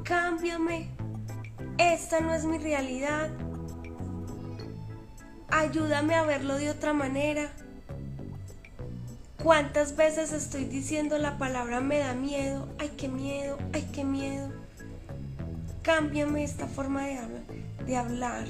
cámbiame, 0.05 0.91
esta 1.79 2.21
no 2.21 2.35
es 2.35 2.45
mi 2.45 2.59
realidad, 2.59 3.31
ayúdame 5.51 6.15
a 6.15 6.23
verlo 6.25 6.57
de 6.57 6.71
otra 6.71 6.93
manera. 6.93 7.51
¿Cuántas 9.43 9.97
veces 9.97 10.33
estoy 10.33 10.65
diciendo 10.65 11.17
la 11.17 11.39
palabra 11.39 11.81
me 11.81 11.99
da 11.99 12.13
miedo? 12.15 12.69
Ay, 12.79 12.93
qué 12.97 13.09
miedo, 13.09 13.57
ay, 13.73 13.89
qué 13.93 14.05
miedo. 14.05 14.51
Cámbiame 15.83 16.45
esta 16.45 16.67
forma 16.67 17.07
de, 17.07 17.19
de 17.87 17.97
hablar. 17.97 18.45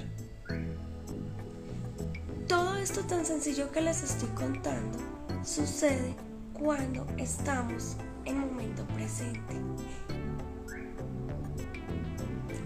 Todo 2.48 2.74
esto 2.76 3.02
tan 3.02 3.24
sencillo 3.24 3.70
que 3.70 3.80
les 3.80 4.02
estoy 4.02 4.28
contando 4.30 4.98
sucede 5.44 6.16
cuando 6.52 7.06
estamos 7.16 7.96
en 8.24 8.40
momento 8.40 8.84
presente. 8.88 9.54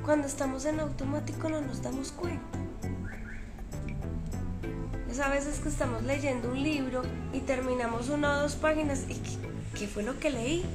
Cuando 0.03 0.26
estamos 0.26 0.64
en 0.64 0.81
automático 0.81 1.50
no 1.50 1.61
nos 1.61 1.83
damos 1.83 2.11
cuenta. 2.12 2.63
Es 5.14 5.21
a 5.21 5.28
veces 5.28 5.61
que 5.61 5.68
estamos 5.68 6.02
leyendo 6.02 6.50
un 6.50 6.61
libro 6.61 7.02
y 7.33 7.38
terminamos 7.38 8.09
una 8.09 8.37
o 8.37 8.40
dos 8.40 8.56
páginas 8.56 9.04
y 9.09 9.14
¿qué, 9.78 9.87
fue 9.87 10.02
lo 10.02 10.18
que 10.18 10.28
leí? 10.28 10.66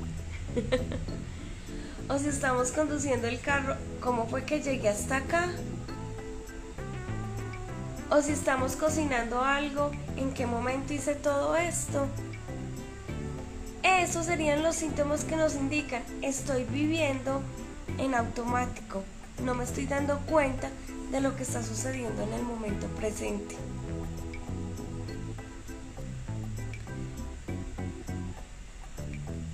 o 2.08 2.18
si 2.18 2.30
estamos 2.30 2.72
conduciendo 2.72 3.28
el 3.28 3.42
carro, 3.42 3.76
¿cómo 4.00 4.28
fue 4.28 4.46
que 4.46 4.62
llegué 4.62 4.88
hasta 4.88 5.18
acá? 5.18 5.50
O 8.10 8.22
si 8.22 8.32
estamos 8.32 8.78
cocinando 8.78 9.44
algo, 9.44 9.92
¿en 10.16 10.32
qué 10.34 10.46
momento 10.46 10.94
hice 10.94 11.16
todo 11.16 11.58
esto? 11.58 12.08
Esos 13.84 14.28
serían 14.28 14.64
los 14.64 14.78
síntomas 14.78 15.26
que 15.26 15.36
nos 15.36 15.56
indican, 15.56 16.02
estoy 16.22 16.64
viviendo 16.64 17.42
en 17.98 18.16
automático, 18.16 19.04
no 19.44 19.54
me 19.54 19.66
estoy 19.66 19.86
dando 19.86 20.18
cuenta 20.20 20.70
de 21.12 21.20
lo 21.20 21.36
que 21.36 21.44
está 21.44 21.62
sucediendo 21.62 22.24
en 22.24 22.32
el 22.32 22.44
momento 22.44 22.88
presente. 22.96 23.58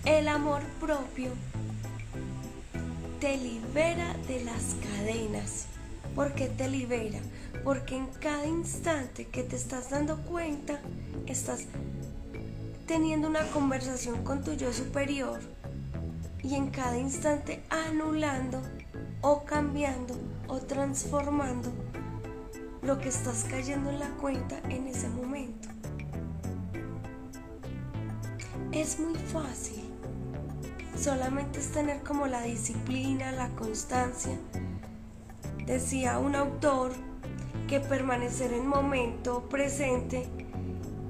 El 0.05 0.27
amor 0.27 0.61
propio 0.79 1.31
te 3.19 3.37
libera 3.37 4.15
de 4.27 4.45
las 4.45 4.75
cadenas. 4.75 5.65
¿Por 6.13 6.35
qué 6.35 6.45
te 6.45 6.69
libera? 6.69 7.17
Porque 7.63 7.95
en 7.95 8.05
cada 8.19 8.45
instante 8.45 9.25
que 9.25 9.41
te 9.41 9.55
estás 9.55 9.89
dando 9.89 10.17
cuenta, 10.17 10.79
estás 11.25 11.63
teniendo 12.85 13.27
una 13.27 13.47
conversación 13.47 14.23
con 14.23 14.43
tu 14.43 14.53
yo 14.53 14.71
superior 14.71 15.39
y 16.43 16.53
en 16.53 16.69
cada 16.69 16.99
instante 16.99 17.63
anulando 17.71 18.61
o 19.21 19.43
cambiando 19.43 20.15
o 20.47 20.59
transformando 20.59 21.73
lo 22.83 22.99
que 22.99 23.09
estás 23.09 23.43
cayendo 23.49 23.89
en 23.89 23.99
la 23.99 24.09
cuenta 24.09 24.59
en 24.69 24.85
ese 24.85 25.09
momento. 25.09 25.67
Es 28.71 28.99
muy 28.99 29.15
fácil. 29.15 29.84
Solamente 30.97 31.59
es 31.59 31.71
tener 31.71 32.01
como 32.03 32.25
la 32.27 32.41
disciplina, 32.41 33.31
la 33.31 33.49
constancia. 33.49 34.37
Decía 35.65 36.19
un 36.19 36.35
autor 36.35 36.93
que 37.67 37.79
permanecer 37.79 38.53
en 38.53 38.67
momento 38.67 39.49
presente 39.49 40.27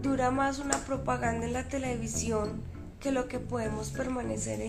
dura 0.02 0.32
más 0.32 0.60
una 0.60 0.78
propaganda 0.78 1.46
en 1.46 1.54
la 1.54 1.68
televisión 1.68 2.62
que 3.00 3.12
lo 3.12 3.28
que 3.28 3.40
podemos 3.40 3.92
permanecer 3.92 4.62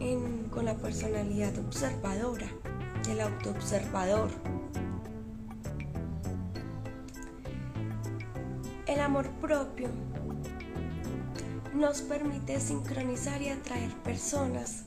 en, 0.00 0.48
con 0.50 0.64
la 0.64 0.74
personalidad 0.74 1.56
observadora, 1.58 2.46
el 3.10 3.20
autoobservador. 3.20 4.30
El 8.86 9.00
amor 9.00 9.30
propio 9.40 9.88
nos 11.76 12.00
permite 12.02 12.58
sincronizar 12.60 13.42
y 13.42 13.48
atraer 13.50 13.92
personas 14.02 14.84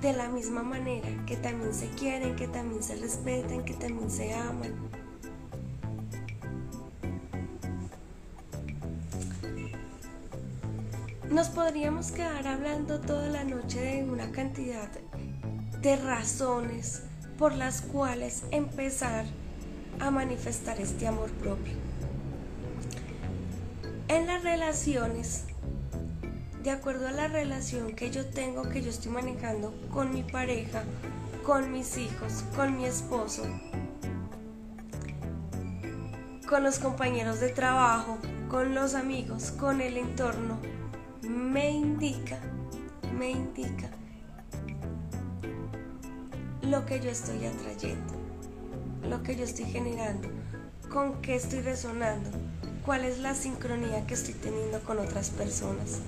de 0.00 0.12
la 0.12 0.28
misma 0.28 0.62
manera, 0.62 1.08
que 1.26 1.36
también 1.36 1.72
se 1.72 1.88
quieren, 1.90 2.36
que 2.36 2.48
también 2.48 2.82
se 2.82 2.96
respetan, 2.96 3.64
que 3.64 3.74
también 3.74 4.10
se 4.10 4.34
aman 4.34 4.74
Nos 11.34 11.48
podríamos 11.48 12.12
quedar 12.12 12.46
hablando 12.46 13.00
toda 13.00 13.28
la 13.28 13.42
noche 13.42 13.80
de 13.80 14.04
una 14.04 14.30
cantidad 14.30 14.88
de 15.82 15.96
razones 15.96 17.02
por 17.38 17.56
las 17.56 17.80
cuales 17.80 18.44
empezar 18.52 19.24
a 19.98 20.12
manifestar 20.12 20.80
este 20.80 21.08
amor 21.08 21.30
propio. 21.32 21.83
En 24.08 24.26
las 24.26 24.42
relaciones, 24.42 25.44
de 26.62 26.70
acuerdo 26.70 27.08
a 27.08 27.12
la 27.12 27.26
relación 27.26 27.94
que 27.94 28.10
yo 28.10 28.26
tengo, 28.26 28.68
que 28.68 28.82
yo 28.82 28.90
estoy 28.90 29.10
manejando 29.10 29.72
con 29.90 30.12
mi 30.12 30.22
pareja, 30.22 30.82
con 31.42 31.72
mis 31.72 31.96
hijos, 31.96 32.44
con 32.54 32.76
mi 32.76 32.84
esposo, 32.84 33.44
con 36.46 36.62
los 36.62 36.78
compañeros 36.78 37.40
de 37.40 37.48
trabajo, 37.48 38.18
con 38.50 38.74
los 38.74 38.94
amigos, 38.94 39.52
con 39.52 39.80
el 39.80 39.96
entorno, 39.96 40.58
me 41.22 41.70
indica, 41.70 42.38
me 43.16 43.30
indica 43.30 43.88
lo 46.60 46.84
que 46.84 47.00
yo 47.00 47.08
estoy 47.08 47.46
atrayendo, 47.46 48.12
lo 49.08 49.22
que 49.22 49.34
yo 49.34 49.44
estoy 49.44 49.64
generando, 49.64 50.28
con 50.90 51.22
qué 51.22 51.36
estoy 51.36 51.60
resonando, 51.62 52.30
cuál 52.84 53.04
es 53.04 53.18
la 53.18 53.34
sincronía 53.34 54.06
que 54.06 54.14
estoy 54.14 54.34
teniendo 54.34 54.80
con 54.80 54.98
otras 54.98 55.30
personas. 55.30 56.00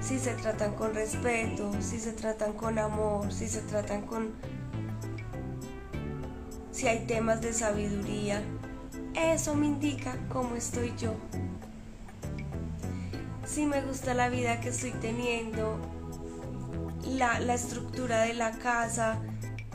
Si 0.00 0.18
se 0.18 0.34
tratan 0.34 0.74
con 0.74 0.94
respeto, 0.94 1.72
si 1.80 1.98
se 1.98 2.12
tratan 2.12 2.52
con 2.52 2.78
amor, 2.78 3.32
si 3.32 3.48
se 3.48 3.60
tratan 3.62 4.02
con... 4.02 4.32
si 6.72 6.88
hay 6.88 7.06
temas 7.06 7.40
de 7.40 7.52
sabiduría, 7.52 8.42
eso 9.14 9.54
me 9.54 9.66
indica 9.66 10.16
cómo 10.28 10.56
estoy 10.56 10.92
yo 10.98 11.14
si 13.54 13.66
me 13.66 13.82
gusta 13.82 14.14
la 14.14 14.28
vida 14.28 14.60
que 14.60 14.70
estoy 14.70 14.90
teniendo, 14.92 15.78
la, 17.06 17.38
estructura 17.54 18.22
de 18.22 18.34
la 18.34 18.52
casa, 18.52 19.20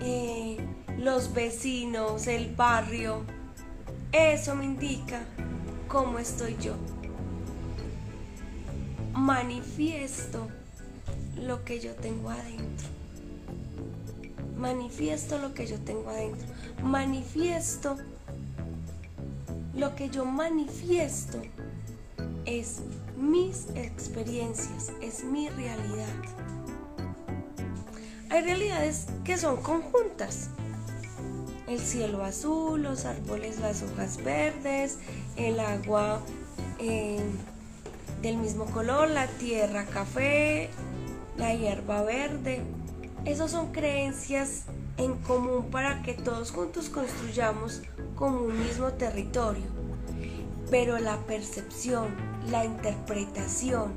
eh, 0.02 0.58
los 0.98 1.34
vecinos, 1.34 2.28
el 2.28 2.54
barrio. 2.56 3.24
Eso 4.12 4.56
me 4.56 4.66
indica 4.66 5.22
cómo 5.88 6.18
estoy 6.18 6.58
yo. 6.60 6.74
Manifiesto 9.14 10.48
lo 11.36 11.64
que 11.64 11.80
yo 11.80 11.94
tengo 11.94 12.30
adentro. 12.32 12.88
Manifiesto 14.58 15.38
lo 15.38 15.54
que 15.54 15.68
yo 15.68 15.80
tengo 15.80 16.10
adentro. 16.10 16.48
Manifiesto 16.82 17.98
lo 19.76 19.96
que 19.96 20.10
yo 20.10 20.26
manifiesto 20.26 21.40
es 22.46 22.82
mis 23.16 23.68
experiencias, 23.76 24.92
es 25.02 25.24
mi 25.24 25.50
realidad. 25.50 26.08
hay 28.30 28.42
realidades 28.42 29.08
que 29.24 29.38
son 29.38 29.62
conjuntas. 29.62 30.50
El 31.70 31.80
cielo 31.80 32.24
azul, 32.24 32.82
los 32.82 33.06
árboles, 33.06 33.60
las 33.60 33.84
hojas 33.84 34.18
verdes, 34.24 34.98
el 35.38 35.60
agua 35.60 36.20
eh, 36.80 37.22
del 38.24 38.38
mismo 38.38 38.66
color, 38.66 39.08
la 39.08 39.28
tierra 39.28 39.86
café, 39.86 40.72
la 41.38 41.54
hierba 41.54 42.02
verde. 42.02 42.64
Esas 43.24 43.52
son 43.52 43.72
creencias 43.72 44.64
en 44.98 45.14
común 45.20 45.70
para 45.70 46.02
que 46.02 46.16
todos 46.16 46.50
juntos 46.50 46.90
construyamos 46.90 47.84
como 48.16 48.42
un 48.42 48.58
mismo 48.58 48.88
territorio. 48.94 49.66
Pero 50.72 50.98
la 50.98 51.18
percepción, 51.18 52.16
la 52.50 52.66
interpretación, 52.66 53.94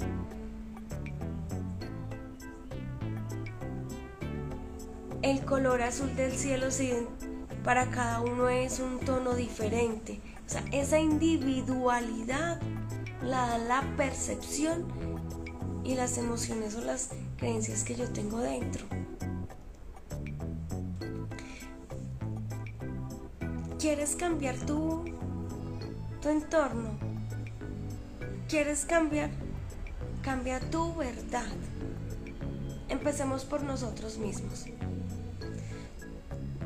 el 5.22 5.42
color 5.46 5.80
azul 5.80 6.14
del 6.16 6.32
cielo 6.32 6.70
para 7.64 7.90
cada 7.90 8.20
uno 8.20 8.48
es 8.48 8.80
un 8.80 8.98
tono 8.98 9.34
diferente. 9.34 10.20
O 10.46 10.50
sea, 10.50 10.64
esa 10.72 10.98
individualidad 10.98 12.60
la 13.22 13.46
da 13.46 13.58
la 13.58 13.82
percepción 13.96 14.86
y 15.84 15.94
las 15.94 16.18
emociones 16.18 16.74
o 16.74 16.80
las 16.80 17.10
creencias 17.36 17.84
que 17.84 17.94
yo 17.94 18.08
tengo 18.10 18.38
dentro. 18.38 18.84
¿Quieres 23.78 24.16
cambiar 24.16 24.56
tu, 24.56 25.04
tu 26.20 26.28
entorno? 26.28 26.90
¿Quieres 28.48 28.84
cambiar? 28.84 29.30
Cambia 30.22 30.60
tu 30.60 30.94
verdad. 30.94 31.46
Empecemos 32.88 33.44
por 33.44 33.62
nosotros 33.62 34.18
mismos. 34.18 34.66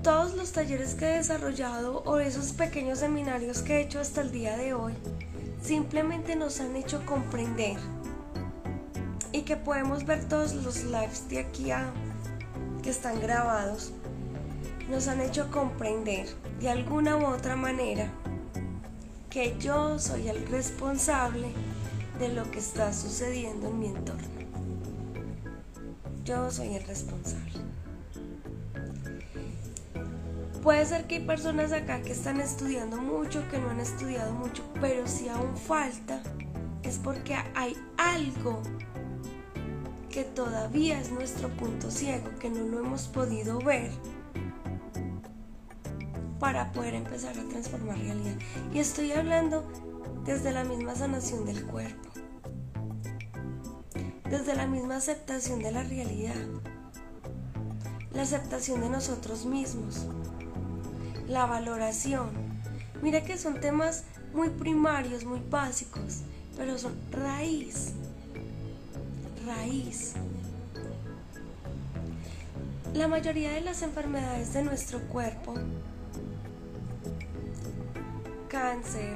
Todos 0.07 0.37
los 0.37 0.53
talleres 0.53 0.95
que 0.95 1.05
he 1.05 1.17
desarrollado 1.17 2.01
o 2.05 2.21
esos 2.21 2.53
pequeños 2.53 3.01
seminarios 3.01 3.61
que 3.63 3.79
he 3.79 3.81
hecho 3.81 3.99
hasta 3.99 4.21
el 4.21 4.31
día 4.31 4.57
de 4.57 4.73
hoy 4.73 4.93
simplemente 5.61 6.37
nos 6.37 6.61
han 6.61 6.77
hecho 6.77 7.05
comprender 7.05 7.77
y 9.33 9.43
que 9.43 9.57
podemos 9.57 10.07
ver 10.07 10.25
todos 10.29 10.55
los 10.55 10.85
lives 10.85 11.29
de 11.29 11.41
aquí 11.41 11.73
a 11.73 11.93
que 12.85 12.91
están 12.91 13.21
grabados 13.21 13.91
nos 14.89 15.09
han 15.09 15.21
hecho 15.21 15.51
comprender 15.51 16.29
de 16.61 16.71
alguna 16.71 17.17
u 17.17 17.27
otra 17.27 17.57
manera 17.57 18.09
que 19.29 19.57
yo 19.59 19.99
soy 19.99 20.29
el 20.29 20.47
responsable 20.47 21.49
de 22.21 22.29
lo 22.29 22.49
que 22.53 22.61
está 22.61 22.93
sucediendo 22.93 23.71
en 23.71 23.79
mi 23.81 23.87
entorno. 23.89 24.29
Yo 26.25 26.49
soy 26.53 26.77
el 26.77 26.85
responsable. 26.85 27.67
Puede 30.67 30.85
ser 30.85 31.07
que 31.07 31.19
hay 31.19 31.25
personas 31.25 31.71
acá 31.71 32.03
que 32.03 32.11
están 32.11 32.41
estudiando 32.41 32.97
mucho, 32.97 33.49
que 33.53 33.59
no 33.59 33.71
han 33.71 33.79
estudiado 33.79 34.33
mucho, 34.33 34.65
pero 34.81 35.07
si 35.07 35.29
aún 35.29 35.57
falta, 35.57 36.21
es 36.83 36.99
porque 36.99 37.37
hay 37.55 37.77
algo 37.97 38.61
que 40.11 40.25
todavía 40.25 41.01
es 41.01 41.13
nuestro 41.13 41.51
punto 41.51 41.89
ciego, 41.89 42.31
que 42.41 42.51
no 42.51 42.65
lo 42.65 42.81
hemos 42.81 43.07
podido 43.07 43.61
ver 43.61 43.93
para 46.41 46.73
poder 46.73 46.97
empezar 46.97 47.39
a 47.39 47.49
transformar 47.49 47.99
realidad. 47.99 48.35
Y 48.75 48.81
estoy 48.81 49.13
hablando 49.13 49.65
desde 50.25 50.51
la 50.51 50.65
misma 50.65 50.97
sanación 50.97 51.47
del 51.47 51.65
cuerpo, 51.65 52.11
desde 54.29 54.57
la 54.57 54.67
misma 54.67 54.97
aceptación 54.97 55.61
de 55.61 55.71
la 55.71 55.85
realidad, 55.85 56.35
la 58.13 58.23
aceptación 58.23 58.81
de 58.81 58.91
nosotros 58.91 59.47
mismos, 59.47 60.09
la 61.29 61.47
valoración. 61.47 62.31
Mira 63.03 63.23
que 63.23 63.37
son 63.37 63.61
temas 63.61 64.05
muy 64.33 64.51
primarios, 64.51 65.25
muy 65.25 65.41
básicos, 65.51 66.23
pero 66.57 66.79
son 66.79 66.95
raíz. 67.11 67.93
Raíz. 69.47 70.15
La 72.95 73.09
mayoría 73.09 73.53
de 73.53 73.61
las 73.61 73.83
enfermedades 73.83 74.55
de 74.55 74.63
nuestro 74.63 75.01
cuerpo, 75.09 75.55
cáncer, 78.49 79.15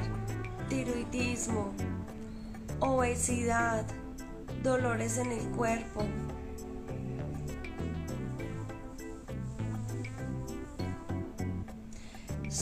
tiroidismo, 0.68 1.72
obesidad, 2.80 3.86
dolores 4.62 5.16
en 5.16 5.32
el 5.32 5.44
cuerpo, 5.56 6.04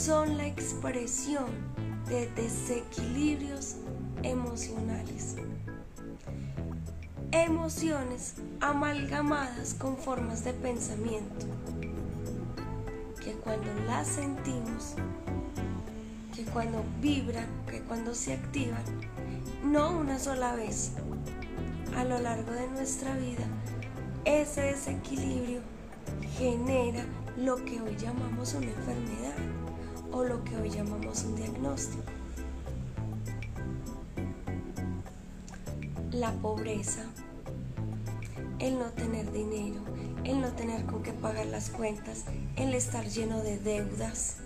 son 0.08 0.38
la 0.38 0.46
expresión 0.46 1.44
de 2.08 2.30
desequilibrios 2.30 3.76
emocionales. 4.22 5.36
Emociones 7.30 8.36
amalgamadas 8.62 9.74
con 9.74 9.98
formas 9.98 10.44
de 10.44 10.54
pensamiento 10.54 11.44
que 13.22 13.32
cuando 13.32 13.66
las 13.86 14.08
sentimos, 14.08 14.94
que 16.34 16.42
cuando 16.44 16.82
vibran, 17.02 17.46
que 17.70 17.82
cuando 17.82 18.14
se 18.14 18.32
activan, 18.32 18.84
no 19.62 19.90
una 19.90 20.18
sola 20.18 20.54
vez, 20.54 20.92
a 21.98 22.04
lo 22.04 22.18
largo 22.18 22.52
de 22.52 22.66
nuestra 22.68 23.14
vida, 23.14 23.44
ese 24.24 24.62
desequilibrio 24.62 25.60
genera 26.38 27.04
lo 27.36 27.56
que 27.56 27.82
hoy 27.82 27.94
llamamos 27.98 28.54
una 28.54 28.68
enfermedad 28.68 29.57
o 30.12 30.24
lo 30.24 30.44
que 30.44 30.56
hoy 30.56 30.70
llamamos 30.70 31.24
un 31.24 31.36
diagnóstico. 31.36 32.02
La 36.12 36.32
pobreza, 36.32 37.04
el 38.58 38.78
no 38.78 38.86
tener 38.86 39.30
dinero, 39.32 39.80
el 40.24 40.40
no 40.40 40.52
tener 40.52 40.84
con 40.86 41.02
qué 41.02 41.12
pagar 41.12 41.46
las 41.46 41.70
cuentas, 41.70 42.24
el 42.56 42.74
estar 42.74 43.06
lleno 43.06 43.40
de 43.42 43.58
deudas, 43.58 44.36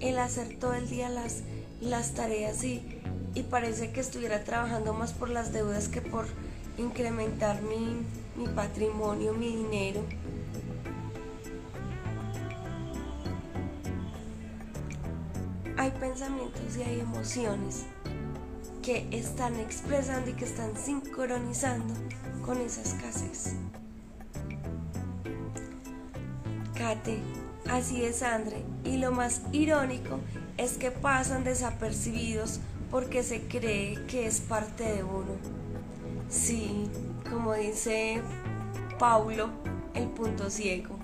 el 0.00 0.18
hacer 0.18 0.58
todo 0.58 0.74
el 0.74 0.88
día 0.88 1.08
las, 1.08 1.42
las 1.80 2.12
tareas 2.12 2.62
y, 2.64 2.82
y 3.34 3.42
parece 3.42 3.92
que 3.92 4.00
estuviera 4.00 4.44
trabajando 4.44 4.92
más 4.92 5.12
por 5.12 5.30
las 5.30 5.52
deudas 5.52 5.88
que 5.88 6.00
por 6.00 6.26
incrementar 6.78 7.62
mi, 7.62 8.02
mi 8.36 8.46
patrimonio, 8.54 9.32
mi 9.32 9.56
dinero. 9.56 10.02
Pensamientos 16.16 16.76
y 16.78 16.82
hay 16.82 17.00
emociones 17.00 17.84
que 18.82 19.06
están 19.10 19.60
expresando 19.60 20.30
y 20.30 20.32
que 20.32 20.46
están 20.46 20.74
sincronizando 20.74 21.92
con 22.42 22.58
esa 22.58 22.80
escasez. 22.80 23.54
Kate, 26.74 27.18
así 27.68 28.02
es 28.02 28.22
Andre, 28.22 28.64
y 28.82 28.96
lo 28.96 29.12
más 29.12 29.42
irónico 29.52 30.18
es 30.56 30.78
que 30.78 30.90
pasan 30.90 31.44
desapercibidos 31.44 32.60
porque 32.90 33.22
se 33.22 33.42
cree 33.42 34.02
que 34.06 34.26
es 34.26 34.40
parte 34.40 34.84
de 34.84 35.04
uno. 35.04 35.36
Sí, 36.30 36.88
como 37.30 37.52
dice 37.52 38.22
Paulo, 38.98 39.50
el 39.92 40.08
punto 40.08 40.48
ciego. 40.48 40.96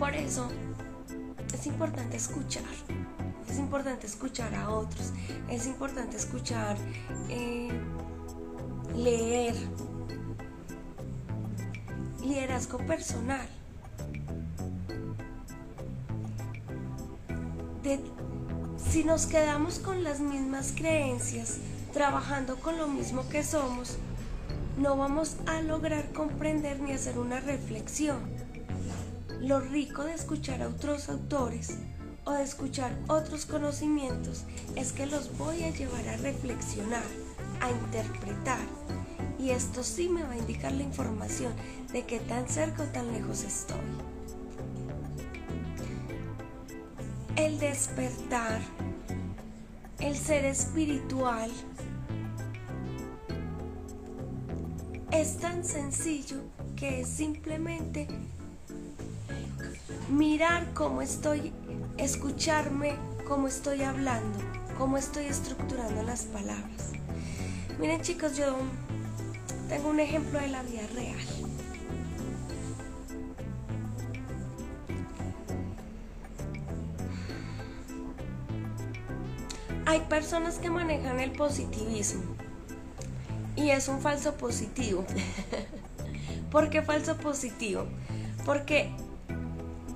Por 0.00 0.14
eso 0.14 0.48
es 1.52 1.66
importante 1.66 2.16
escuchar. 2.16 2.64
Es 3.46 3.58
importante 3.58 4.06
escuchar 4.06 4.54
a 4.54 4.70
otros. 4.70 5.12
Es 5.50 5.66
importante 5.66 6.16
escuchar, 6.16 6.78
eh, 7.28 7.68
leer. 8.96 9.54
Liderazgo 12.22 12.78
personal. 12.78 13.46
si 18.90 19.04
nos 19.04 19.26
quedamos 19.26 19.78
con 19.78 20.02
las 20.02 20.20
mismas 20.20 20.72
creencias, 20.74 21.58
trabajando 21.92 22.56
con 22.56 22.76
lo 22.78 22.88
mismo 22.88 23.28
que 23.28 23.44
somos, 23.44 23.98
no 24.78 24.96
vamos 24.96 25.36
a 25.46 25.60
lograr 25.60 26.10
comprender 26.12 26.80
ni 26.80 26.92
hacer 26.92 27.18
una 27.18 27.40
reflexión 27.40 28.39
lo 29.40 29.58
rico 29.58 30.04
de 30.04 30.12
escuchar 30.12 30.60
a 30.60 30.68
otros 30.68 31.08
autores 31.08 31.78
o 32.26 32.32
de 32.32 32.42
escuchar 32.42 32.92
otros 33.08 33.46
conocimientos 33.46 34.44
es 34.76 34.92
que 34.92 35.06
los 35.06 35.36
voy 35.38 35.64
a 35.64 35.70
llevar 35.70 36.06
a 36.10 36.18
reflexionar, 36.18 37.02
a 37.62 37.70
interpretar. 37.70 38.60
Y 39.38 39.50
esto 39.50 39.82
sí 39.82 40.10
me 40.10 40.24
va 40.24 40.32
a 40.32 40.36
indicar 40.36 40.72
la 40.72 40.82
información 40.82 41.54
de 41.90 42.04
qué 42.04 42.20
tan 42.20 42.46
cerca 42.50 42.82
o 42.82 42.86
tan 42.88 43.10
lejos 43.12 43.42
estoy. 43.42 43.78
El 47.36 47.58
despertar, 47.58 48.60
el 50.00 50.18
ser 50.18 50.44
espiritual, 50.44 51.50
es 55.12 55.38
tan 55.38 55.64
sencillo 55.64 56.42
que 56.76 57.00
es 57.00 57.08
simplemente 57.08 58.06
mirar 60.10 60.72
cómo 60.74 61.02
estoy, 61.02 61.52
escucharme 61.96 62.96
cómo 63.26 63.46
estoy 63.46 63.82
hablando, 63.82 64.38
cómo 64.76 64.96
estoy 64.98 65.26
estructurando 65.26 66.02
las 66.02 66.24
palabras. 66.24 66.92
Miren 67.78 68.02
chicos, 68.02 68.36
yo 68.36 68.56
tengo 69.68 69.88
un 69.88 70.00
ejemplo 70.00 70.40
de 70.40 70.48
la 70.48 70.62
vida 70.62 70.82
real. 70.94 71.16
Hay 79.86 80.00
personas 80.00 80.58
que 80.58 80.70
manejan 80.70 81.20
el 81.20 81.32
positivismo 81.32 82.22
y 83.56 83.70
es 83.70 83.88
un 83.88 84.00
falso 84.00 84.34
positivo. 84.34 85.04
¿Por 86.50 86.70
qué 86.70 86.82
falso 86.82 87.16
positivo? 87.16 87.86
Porque 88.44 88.92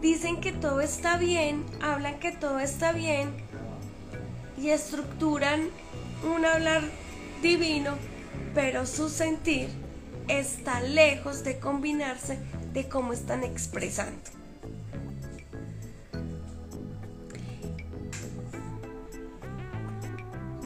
dicen 0.04 0.38
que 0.38 0.52
todo 0.52 0.82
está 0.82 1.16
bien, 1.16 1.64
hablan 1.80 2.18
que 2.20 2.30
todo 2.30 2.60
está 2.60 2.92
bien 2.92 3.30
y 4.60 4.68
estructuran 4.68 5.70
un 6.30 6.44
hablar 6.44 6.82
divino, 7.40 7.94
pero 8.54 8.84
su 8.84 9.08
sentir 9.08 9.70
está 10.28 10.82
lejos 10.82 11.42
de 11.42 11.58
combinarse 11.58 12.38
de 12.74 12.86
cómo 12.86 13.14
están 13.14 13.44
expresando. 13.44 14.20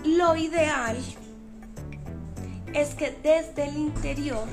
Lo 0.04 0.34
ideal 0.34 0.96
es 2.74 2.96
que 2.96 3.16
desde 3.22 3.68
el 3.68 3.76
interior 3.76 4.48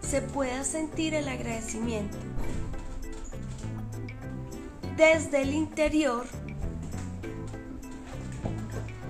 se 0.00 0.22
pueda 0.22 0.64
sentir 0.64 1.14
el 1.14 1.28
agradecimiento. 1.28 2.33
Desde 4.96 5.42
el 5.42 5.54
interior 5.54 6.24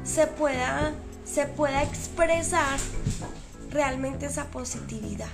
se 0.03 0.27
pueda, 0.27 0.95
se 1.27 1.47
pueda 1.47 1.83
expresar 1.83 2.79
realmente 3.71 4.27
esa 4.27 4.47
positividad. 4.47 5.29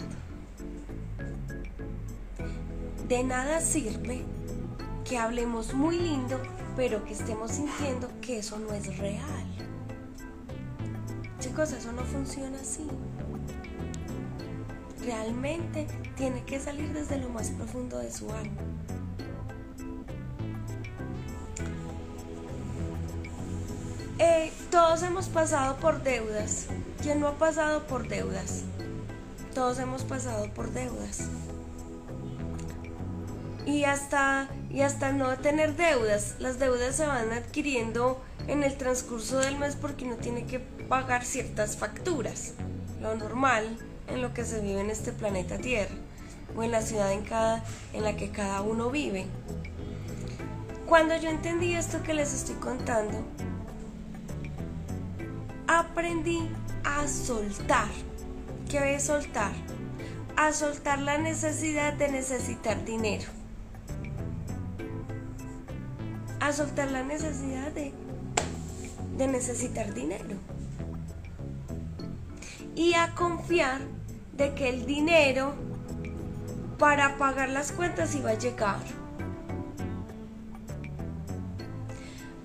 De 3.06 3.22
nada 3.22 3.60
sirve 3.60 4.24
que 5.04 5.18
hablemos 5.18 5.72
muy 5.74 5.98
lindo, 5.98 6.40
pero 6.76 7.04
que 7.04 7.12
estemos 7.12 7.52
sintiendo 7.52 8.08
que 8.20 8.38
eso 8.38 8.58
no 8.58 8.72
es 8.72 8.98
real. 8.98 9.46
Chicos, 11.38 11.72
eso 11.72 11.92
no 11.92 12.02
funciona 12.02 12.58
así. 12.60 12.88
Realmente 15.04 15.86
tiene 16.16 16.44
que 16.44 16.58
salir 16.58 16.92
desde 16.92 17.18
lo 17.18 17.28
más 17.28 17.50
profundo 17.50 17.98
de 17.98 18.10
su 18.10 18.30
alma. 18.32 18.79
Todos 24.70 25.02
hemos 25.02 25.28
pasado 25.28 25.76
por 25.76 26.02
deudas. 26.02 26.66
¿Quién 27.02 27.20
no 27.20 27.26
ha 27.26 27.34
pasado 27.38 27.86
por 27.88 28.06
deudas? 28.06 28.62
Todos 29.52 29.80
hemos 29.80 30.04
pasado 30.04 30.48
por 30.54 30.70
deudas. 30.70 31.28
Y 33.66 33.84
hasta, 33.84 34.48
y 34.70 34.82
hasta 34.82 35.12
no 35.12 35.36
tener 35.38 35.76
deudas, 35.76 36.36
las 36.38 36.58
deudas 36.60 36.94
se 36.94 37.06
van 37.06 37.32
adquiriendo 37.32 38.22
en 38.46 38.62
el 38.62 38.76
transcurso 38.76 39.38
del 39.38 39.58
mes 39.58 39.76
porque 39.76 40.04
uno 40.04 40.16
tiene 40.16 40.46
que 40.46 40.60
pagar 40.60 41.24
ciertas 41.24 41.76
facturas, 41.76 42.52
lo 43.00 43.14
normal 43.16 43.76
en 44.08 44.22
lo 44.22 44.32
que 44.34 44.44
se 44.44 44.60
vive 44.60 44.80
en 44.80 44.90
este 44.90 45.12
planeta 45.12 45.58
Tierra 45.58 45.94
o 46.56 46.62
en 46.62 46.70
la 46.70 46.82
ciudad 46.82 47.12
en, 47.12 47.22
cada, 47.22 47.64
en 47.92 48.04
la 48.04 48.16
que 48.16 48.30
cada 48.30 48.60
uno 48.62 48.90
vive. 48.90 49.26
Cuando 50.86 51.16
yo 51.16 51.28
entendí 51.28 51.74
esto 51.74 52.02
que 52.02 52.14
les 52.14 52.32
estoy 52.32 52.56
contando, 52.56 53.24
aprendí 55.78 56.50
a 56.84 57.06
soltar. 57.06 57.88
¿Qué 58.68 58.96
es 58.96 59.04
soltar? 59.04 59.52
A 60.36 60.52
soltar 60.52 60.98
la 60.98 61.16
necesidad 61.18 61.92
de 61.92 62.08
necesitar 62.08 62.84
dinero. 62.84 63.28
A 66.40 66.52
soltar 66.52 66.90
la 66.90 67.04
necesidad 67.04 67.70
de, 67.70 67.92
de 69.16 69.28
necesitar 69.28 69.94
dinero 69.94 70.36
y 72.74 72.94
a 72.94 73.14
confiar 73.14 73.80
de 74.36 74.54
que 74.54 74.70
el 74.70 74.86
dinero 74.86 75.54
para 76.78 77.16
pagar 77.16 77.50
las 77.50 77.70
cuentas 77.70 78.14
iba 78.14 78.30
a 78.30 78.38
llegar. 78.38 78.80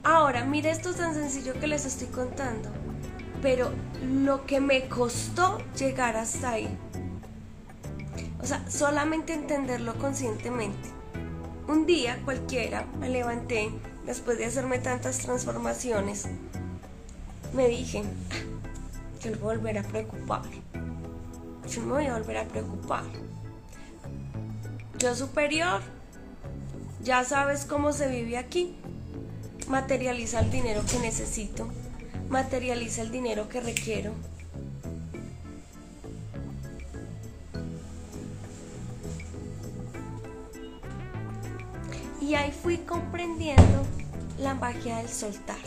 Ahora, 0.04 0.46
mire 0.46 0.70
esto 0.70 0.94
tan 0.94 1.16
sencillo 1.16 1.54
que 1.60 1.66
les 1.66 1.86
estoy 1.86 2.08
contando, 2.08 2.70
pero 3.45 3.69
lo 4.01 4.47
que 4.47 4.60
me 4.60 4.88
costó 4.89 5.60
llegar 5.77 6.17
hasta 6.17 6.53
ahí. 6.53 6.79
O 8.41 8.45
sea, 8.47 8.67
solamente 8.67 9.36
entenderlo 9.36 9.93
conscientemente. 9.99 10.89
Un 11.67 11.86
día 11.86 12.19
cualquiera 12.25 12.88
me 12.99 13.08
levanté 13.08 13.69
después 14.03 14.39
de 14.39 14.45
hacerme 14.45 14.79
tantas 14.79 15.19
transformaciones. 15.19 16.25
Me 17.53 17.67
dije, 17.67 18.01
yo 19.23 19.29
me 19.29 19.38
voy 19.38 19.53
a 19.53 19.58
volver 19.58 19.77
a 19.77 19.84
preocupar. 19.84 20.41
Yo 21.69 21.81
me 21.84 21.91
voy 21.91 22.08
a 22.08 22.17
volver 22.17 22.38
a 22.38 22.45
preocupar. 22.45 23.03
Yo 24.97 25.13
superior, 25.13 25.81
ya 27.03 27.23
sabes 27.23 27.65
cómo 27.65 27.93
se 27.93 28.10
vive 28.10 28.39
aquí. 28.39 28.75
Materializa 29.67 30.39
el 30.39 30.49
dinero 30.49 30.81
que 30.89 30.97
necesito. 30.97 31.69
Materializa 32.30 33.02
el 33.02 33.12
dinero 33.12 33.48
que 33.50 33.62
requiero. 33.62 34.14
Y 42.22 42.34
ahí 42.34 42.52
fui 42.52 42.78
comprendiendo 42.78 43.86
la 44.40 44.56
magia 44.56 44.98
del 44.98 45.10
soltar 45.10 45.58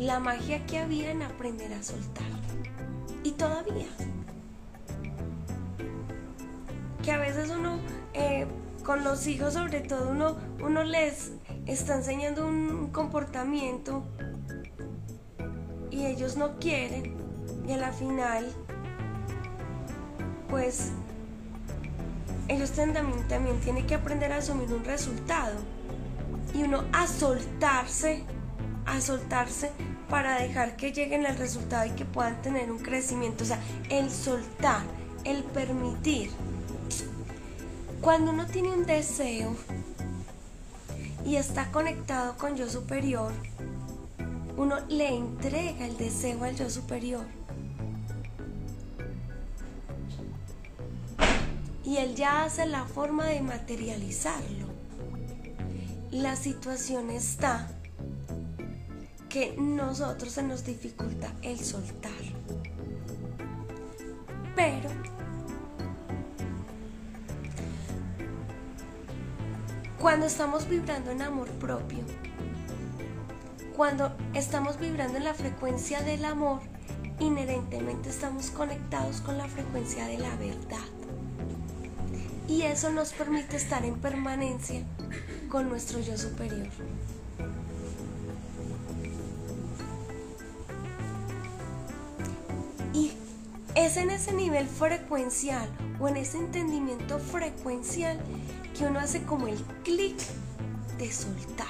la 0.00 0.18
magia 0.18 0.64
que 0.64 0.78
había 0.78 1.10
en 1.10 1.22
aprender 1.22 1.72
a 1.74 1.82
soltar. 1.82 2.24
Y 3.22 3.32
todavía. 3.32 3.86
Que 7.02 7.12
a 7.12 7.18
veces 7.18 7.50
uno, 7.50 7.78
eh, 8.14 8.46
con 8.82 9.04
los 9.04 9.26
hijos 9.26 9.54
sobre 9.54 9.80
todo, 9.80 10.10
uno, 10.10 10.36
uno 10.62 10.84
les 10.84 11.32
está 11.72 11.94
enseñando 11.94 12.46
un 12.46 12.88
comportamiento 12.88 14.02
y 15.90 16.06
ellos 16.06 16.36
no 16.36 16.58
quieren. 16.58 17.14
Y 17.66 17.72
a 17.72 17.76
la 17.76 17.92
final, 17.92 18.46
pues, 20.48 20.90
ellos 22.48 22.72
también, 22.72 23.28
también 23.28 23.60
tienen 23.60 23.86
que 23.86 23.94
aprender 23.94 24.32
a 24.32 24.38
asumir 24.38 24.72
un 24.72 24.84
resultado. 24.84 25.54
Y 26.54 26.64
uno 26.64 26.82
a 26.92 27.06
soltarse, 27.06 28.24
a 28.86 29.00
soltarse 29.00 29.70
para 30.08 30.40
dejar 30.40 30.76
que 30.76 30.92
lleguen 30.92 31.26
al 31.26 31.36
resultado 31.36 31.86
y 31.86 31.90
que 31.90 32.04
puedan 32.04 32.42
tener 32.42 32.72
un 32.72 32.78
crecimiento. 32.78 33.44
O 33.44 33.46
sea, 33.46 33.60
el 33.88 34.10
soltar, 34.10 34.82
el 35.24 35.44
permitir. 35.44 36.30
Cuando 38.00 38.32
uno 38.32 38.46
tiene 38.46 38.72
un 38.72 38.86
deseo 38.86 39.54
y 41.24 41.36
está 41.36 41.70
conectado 41.70 42.36
con 42.36 42.56
yo 42.56 42.68
superior, 42.68 43.32
uno 44.56 44.76
le 44.88 45.14
entrega 45.14 45.86
el 45.86 45.96
deseo 45.96 46.44
al 46.44 46.56
yo 46.56 46.68
superior. 46.68 47.24
Y 51.84 51.96
él 51.96 52.14
ya 52.14 52.44
hace 52.44 52.66
la 52.66 52.84
forma 52.84 53.26
de 53.26 53.40
materializarlo. 53.40 54.66
La 56.10 56.36
situación 56.36 57.10
está 57.10 57.68
que 59.28 59.54
nosotros 59.56 60.32
se 60.32 60.42
nos 60.42 60.64
dificulta 60.64 61.32
el 61.42 61.58
soltar. 61.60 62.12
Pero 64.54 64.90
cuando 70.00 70.24
estamos 70.24 70.66
vibrando 70.66 71.10
en 71.10 71.20
amor 71.20 71.48
propio, 71.50 71.98
cuando 73.76 74.16
estamos 74.32 74.80
vibrando 74.80 75.18
en 75.18 75.24
la 75.24 75.34
frecuencia 75.34 76.00
del 76.00 76.24
amor, 76.24 76.60
inherentemente 77.18 78.08
estamos 78.08 78.50
conectados 78.50 79.20
con 79.20 79.36
la 79.36 79.46
frecuencia 79.46 80.06
de 80.06 80.16
la 80.16 80.34
verdad. 80.36 80.88
Y 82.48 82.62
eso 82.62 82.90
nos 82.90 83.12
permite 83.12 83.58
estar 83.58 83.84
en 83.84 83.96
permanencia 83.96 84.80
con 85.50 85.68
nuestro 85.68 86.00
yo 86.00 86.16
superior. 86.16 86.68
Es 93.76 93.96
en 93.96 94.10
ese 94.10 94.32
nivel 94.32 94.66
frecuencial 94.66 95.68
o 96.00 96.08
en 96.08 96.16
ese 96.16 96.38
entendimiento 96.38 97.18
frecuencial 97.18 98.20
que 98.80 98.86
uno 98.86 98.98
hace 98.98 99.22
como 99.24 99.46
el 99.46 99.58
clic 99.84 100.16
de 100.96 101.12
soltar. 101.12 101.66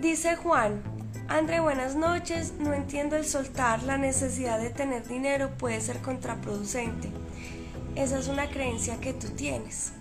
Dice 0.00 0.34
Juan, 0.34 0.82
André, 1.28 1.60
buenas 1.60 1.94
noches. 1.94 2.54
No 2.58 2.74
entiendo 2.74 3.14
el 3.14 3.24
soltar. 3.24 3.84
La 3.84 3.98
necesidad 3.98 4.58
de 4.58 4.70
tener 4.70 5.06
dinero 5.06 5.50
puede 5.56 5.80
ser 5.80 5.98
contraproducente. 5.98 7.08
Esa 7.94 8.18
es 8.18 8.26
una 8.26 8.50
creencia 8.50 8.98
que 9.00 9.14
tú 9.14 9.28
tienes. 9.28 9.92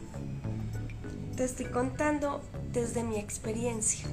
Te 1.38 1.43
estoy 1.43 1.67
contando 1.67 2.41
desde 2.73 3.03
mi 3.03 3.17
experiencia. 3.19 4.08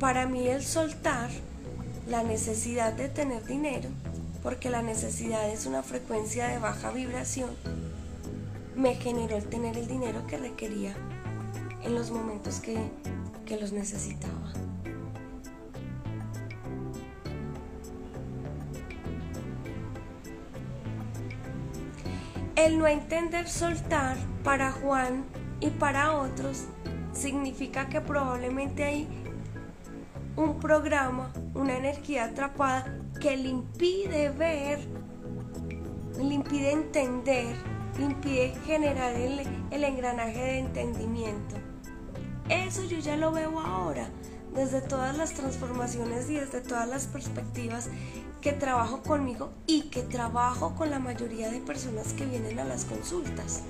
Para 0.00 0.26
mí 0.26 0.48
el 0.48 0.64
soltar, 0.64 1.30
la 2.08 2.22
necesidad 2.22 2.92
de 2.92 3.08
tener 3.08 3.44
dinero, 3.44 3.88
porque 4.42 4.70
la 4.70 4.82
necesidad 4.82 5.48
es 5.50 5.66
una 5.66 5.82
frecuencia 5.82 6.46
de 6.48 6.58
baja 6.58 6.90
vibración, 6.90 7.50
me 8.76 8.94
generó 8.94 9.36
el 9.36 9.46
tener 9.46 9.76
el 9.76 9.88
dinero 9.88 10.26
que 10.26 10.36
requería 10.36 10.94
en 11.82 11.94
los 11.94 12.10
momentos 12.10 12.60
que, 12.60 12.78
que 13.44 13.58
los 13.58 13.72
necesitaba. 13.72 14.52
El 22.54 22.78
no 22.78 22.86
entender 22.86 23.48
soltar 23.48 24.16
para 24.42 24.72
Juan 24.72 25.24
y 25.60 25.70
para 25.70 26.12
otros 26.12 26.64
significa 27.12 27.88
que 27.88 28.00
probablemente 28.00 28.84
hay 28.84 29.08
un 30.36 30.60
programa, 30.60 31.32
una 31.54 31.76
energía 31.76 32.24
atrapada 32.24 32.98
que 33.20 33.36
le 33.36 33.48
impide 33.48 34.30
ver, 34.30 34.80
le 36.18 36.34
impide 36.34 36.72
entender, 36.72 37.56
le 37.98 38.04
impide 38.04 38.54
generar 38.66 39.14
el, 39.14 39.40
el 39.70 39.84
engranaje 39.84 40.38
de 40.38 40.58
entendimiento. 40.58 41.56
Eso 42.48 42.84
yo 42.84 42.98
ya 42.98 43.16
lo 43.16 43.32
veo 43.32 43.58
ahora, 43.58 44.08
desde 44.54 44.80
todas 44.80 45.16
las 45.16 45.32
transformaciones 45.32 46.30
y 46.30 46.34
desde 46.34 46.60
todas 46.60 46.88
las 46.88 47.06
perspectivas 47.06 47.88
que 48.40 48.52
trabajo 48.52 49.02
conmigo 49.02 49.50
y 49.66 49.88
que 49.88 50.02
trabajo 50.02 50.74
con 50.76 50.90
la 50.90 50.98
mayoría 50.98 51.50
de 51.50 51.60
personas 51.60 52.12
que 52.12 52.26
vienen 52.26 52.58
a 52.58 52.64
las 52.64 52.84
consultas. 52.84 53.62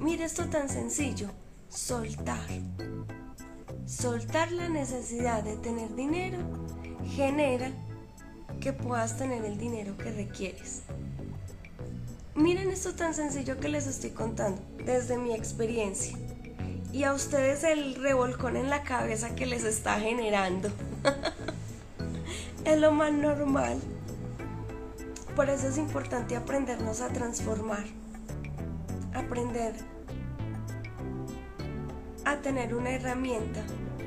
Mire 0.00 0.24
esto 0.24 0.46
tan 0.46 0.70
sencillo, 0.70 1.28
soltar. 1.70 2.48
Soltar 3.86 4.50
la 4.52 4.68
necesidad 4.68 5.42
de 5.42 5.56
tener 5.56 5.94
dinero 5.94 6.38
genera 7.14 7.70
que 8.60 8.72
puedas 8.72 9.16
tener 9.16 9.44
el 9.44 9.56
dinero 9.56 9.96
que 9.96 10.10
requieres. 10.10 10.82
Miren 12.34 12.70
esto 12.70 12.94
tan 12.94 13.14
sencillo 13.14 13.58
que 13.58 13.68
les 13.68 13.86
estoy 13.86 14.10
contando 14.10 14.60
desde 14.84 15.16
mi 15.16 15.32
experiencia 15.32 16.16
y 16.92 17.04
a 17.04 17.12
ustedes 17.12 17.64
el 17.64 17.94
revolcón 17.96 18.56
en 18.56 18.68
la 18.68 18.82
cabeza 18.82 19.34
que 19.34 19.46
les 19.46 19.64
está 19.64 20.00
generando. 20.00 20.70
es 22.64 22.78
lo 22.78 22.92
más 22.92 23.12
normal. 23.12 23.78
Por 25.36 25.48
eso 25.48 25.68
es 25.68 25.78
importante 25.78 26.36
aprendernos 26.36 27.00
a 27.00 27.08
transformar, 27.08 27.84
aprender 29.14 29.74
a 32.24 32.36
tener 32.36 32.74
una 32.74 32.90
herramienta 32.90 33.62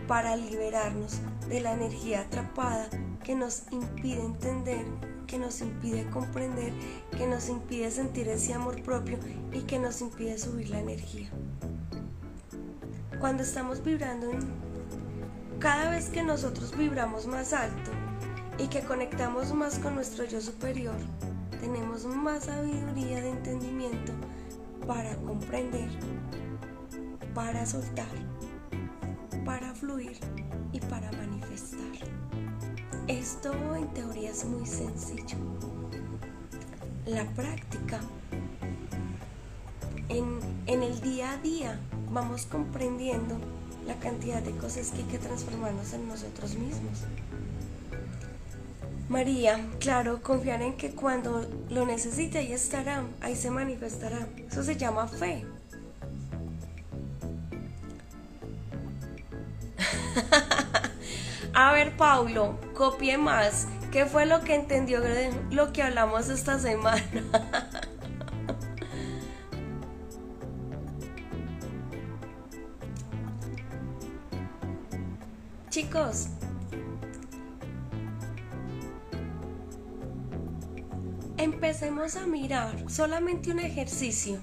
para 0.08 0.36
liberarnos 0.36 1.19
de 1.47 1.62
la 1.62 1.73
energía 1.73 2.21
atrapada 2.21 2.89
que 3.23 3.36
nos 3.36 3.63
impide 3.71 4.23
entender, 4.23 4.86
que 5.28 5.38
nos 5.38 5.62
impide 5.62 6.10
comprender, 6.10 6.73
que 7.17 7.28
nos 7.28 7.49
impide 7.49 7.89
sentir 7.89 8.28
ese 8.28 8.54
amor 8.54 8.82
propio 8.84 9.17
y 9.52 9.62
que 9.62 9.80
nos 9.80 10.02
impide 10.02 10.38
subir 10.38 10.69
la 10.69 10.80
energía. 10.80 11.30
Cuando 13.19 13.43
estamos 13.43 13.84
vibrando 13.84 14.32
cada 15.60 15.89
vez 15.89 16.10
que 16.10 16.23
nosotros 16.23 16.76
vibramos 16.78 17.26
más 17.26 17.54
alto 17.54 17.91
y 18.58 18.67
que 18.67 18.82
conectamos 18.82 19.54
más 19.54 19.80
con 19.80 19.95
nuestro 19.95 20.26
yo 20.26 20.41
superior, 20.41 20.95
tenemos 21.62 22.06
más 22.06 22.43
sabiduría 22.43 23.21
de 23.21 23.30
entendimiento 23.30 24.12
para 24.86 25.15
comprender, 25.17 25.89
para 27.33 27.65
soltar, 27.65 28.05
para 29.45 29.73
fluir 29.73 30.17
y 30.71 30.79
para 30.79 31.11
manifestar. 31.13 31.79
Esto 33.07 33.53
en 33.75 33.87
teoría 33.93 34.29
es 34.29 34.45
muy 34.45 34.65
sencillo. 34.65 35.37
La 37.05 37.25
práctica 37.31 37.99
en, 40.09 40.39
en 40.67 40.83
el 40.83 41.01
día 41.01 41.31
a 41.31 41.37
día 41.37 41.79
vamos 42.11 42.45
comprendiendo 42.45 43.37
la 43.87 43.95
cantidad 43.95 44.41
de 44.41 44.51
cosas 44.51 44.91
que 44.91 44.97
hay 44.97 45.07
que 45.07 45.17
transformarnos 45.17 45.93
en 45.93 46.07
nosotros 46.07 46.55
mismos. 46.55 46.99
María, 49.09 49.59
claro, 49.79 50.21
confiar 50.21 50.61
en 50.61 50.77
que 50.77 50.91
cuando 50.91 51.47
lo 51.69 51.85
necesite 51.85 52.37
ahí 52.37 52.53
estará, 52.53 53.03
ahí 53.21 53.35
se 53.35 53.51
manifestará. 53.51 54.27
Eso 54.49 54.63
se 54.63 54.77
llama 54.77 55.07
fe. 55.07 55.45
A 61.53 61.71
ver, 61.71 61.95
Paulo, 61.95 62.59
copie 62.73 63.17
más. 63.17 63.67
¿Qué 63.91 64.07
fue 64.07 64.25
lo 64.25 64.41
que 64.41 64.55
entendió 64.55 65.01
lo 65.51 65.71
que 65.71 65.83
hablamos 65.83 66.29
esta 66.29 66.57
semana? 66.57 67.03
Chicos, 75.69 76.27
empecemos 81.37 82.15
a 82.15 82.25
mirar 82.25 82.73
solamente 82.89 83.51
un 83.51 83.59
ejercicio. 83.59 84.39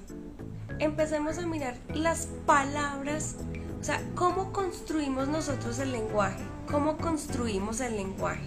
Empecemos 0.78 1.38
a 1.38 1.46
mirar 1.46 1.76
las 1.92 2.26
palabras, 2.46 3.36
o 3.80 3.84
sea, 3.84 4.00
cómo 4.14 4.52
construimos 4.52 5.28
nosotros 5.28 5.78
el 5.78 5.92
lenguaje, 5.92 6.42
cómo 6.70 6.96
construimos 6.96 7.80
el 7.80 7.96
lenguaje. 7.96 8.42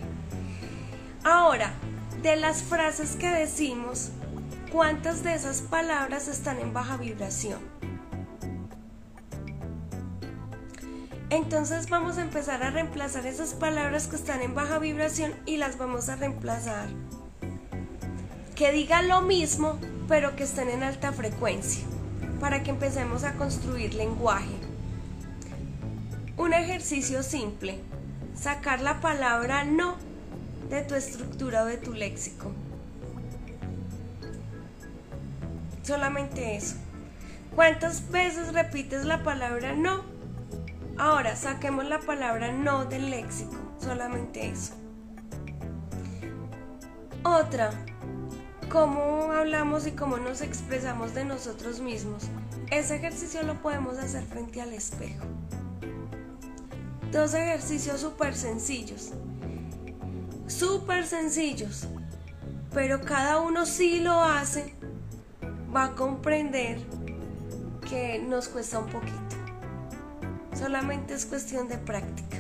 Ahora, 1.24 1.74
de 2.22 2.36
las 2.36 2.64
frases 2.64 3.16
que 3.16 3.28
decimos, 3.28 4.12
¿cuántas 4.72 5.24
de 5.24 5.34
esas 5.34 5.62
palabras 5.62 6.28
están 6.28 6.60
en 6.60 6.74
baja 6.74 6.98
vibración? 6.98 7.60
Entonces 11.30 11.90
vamos 11.90 12.18
a 12.18 12.22
empezar 12.22 12.64
a 12.64 12.70
reemplazar 12.70 13.26
esas 13.26 13.56
palabras 13.56 14.08
que 14.08 14.16
están 14.16 14.42
en 14.42 14.54
baja 14.54 14.78
vibración 14.78 15.34
y 15.46 15.58
las 15.58 15.78
vamos 15.78 16.08
a 16.10 16.16
reemplazar. 16.16 16.88
Que 18.56 18.72
digan 18.72 19.08
lo 19.08 19.22
mismo, 19.22 19.80
pero 20.08 20.36
que 20.36 20.44
estén 20.44 20.70
en 20.70 20.84
alta 20.84 21.12
frecuencia, 21.12 21.84
para 22.40 22.62
que 22.62 22.70
empecemos 22.70 23.24
a 23.24 23.34
construir 23.34 23.96
lenguaje. 23.96 24.54
Un 26.38 26.54
ejercicio 26.54 27.24
simple, 27.24 27.80
sacar 28.36 28.82
la 28.82 29.00
palabra 29.00 29.64
no 29.64 29.96
de 30.70 30.82
tu 30.82 30.96
estructura 30.96 31.64
o 31.64 31.66
de 31.66 31.78
tu 31.78 31.94
léxico. 31.94 32.52
Solamente 35.84 36.56
eso. 36.56 36.76
¿Cuántas 37.56 38.10
veces 38.10 38.54
repites 38.54 39.06
la 39.06 39.22
palabra 39.24 39.74
no? 39.74 40.04
Ahora 40.98 41.36
saquemos 41.36 41.86
la 41.86 42.00
palabra 42.00 42.52
no 42.52 42.86
del 42.86 43.10
léxico, 43.10 43.58
solamente 43.80 44.50
eso. 44.50 44.74
Otra, 47.24 47.72
cómo 48.70 49.32
hablamos 49.32 49.86
y 49.88 49.92
cómo 49.92 50.18
nos 50.18 50.42
expresamos 50.42 51.14
de 51.14 51.26
nosotros 51.26 51.80
mismos. 51.80 52.24
Ese 52.72 52.96
ejercicio 52.96 53.44
lo 53.44 53.62
podemos 53.62 53.98
hacer 53.98 54.24
frente 54.24 54.62
al 54.62 54.74
espejo. 54.74 55.26
Dos 57.14 57.36
ejercicios 57.36 58.02
súper 58.02 58.34
sencillos. 58.34 59.12
Súper 60.48 61.06
sencillos. 61.06 61.88
Pero 62.74 63.02
cada 63.02 63.40
uno 63.40 63.68
sí 63.68 64.00
lo 64.00 64.24
hace, 64.24 64.74
va 65.74 65.84
a 65.86 65.92
comprender 65.92 66.80
que 67.88 68.18
nos 68.18 68.48
cuesta 68.48 68.80
un 68.80 68.88
poquito. 68.88 69.36
Solamente 70.58 71.14
es 71.14 71.28
cuestión 71.28 71.68
de 71.68 71.78
práctica. 71.78 72.38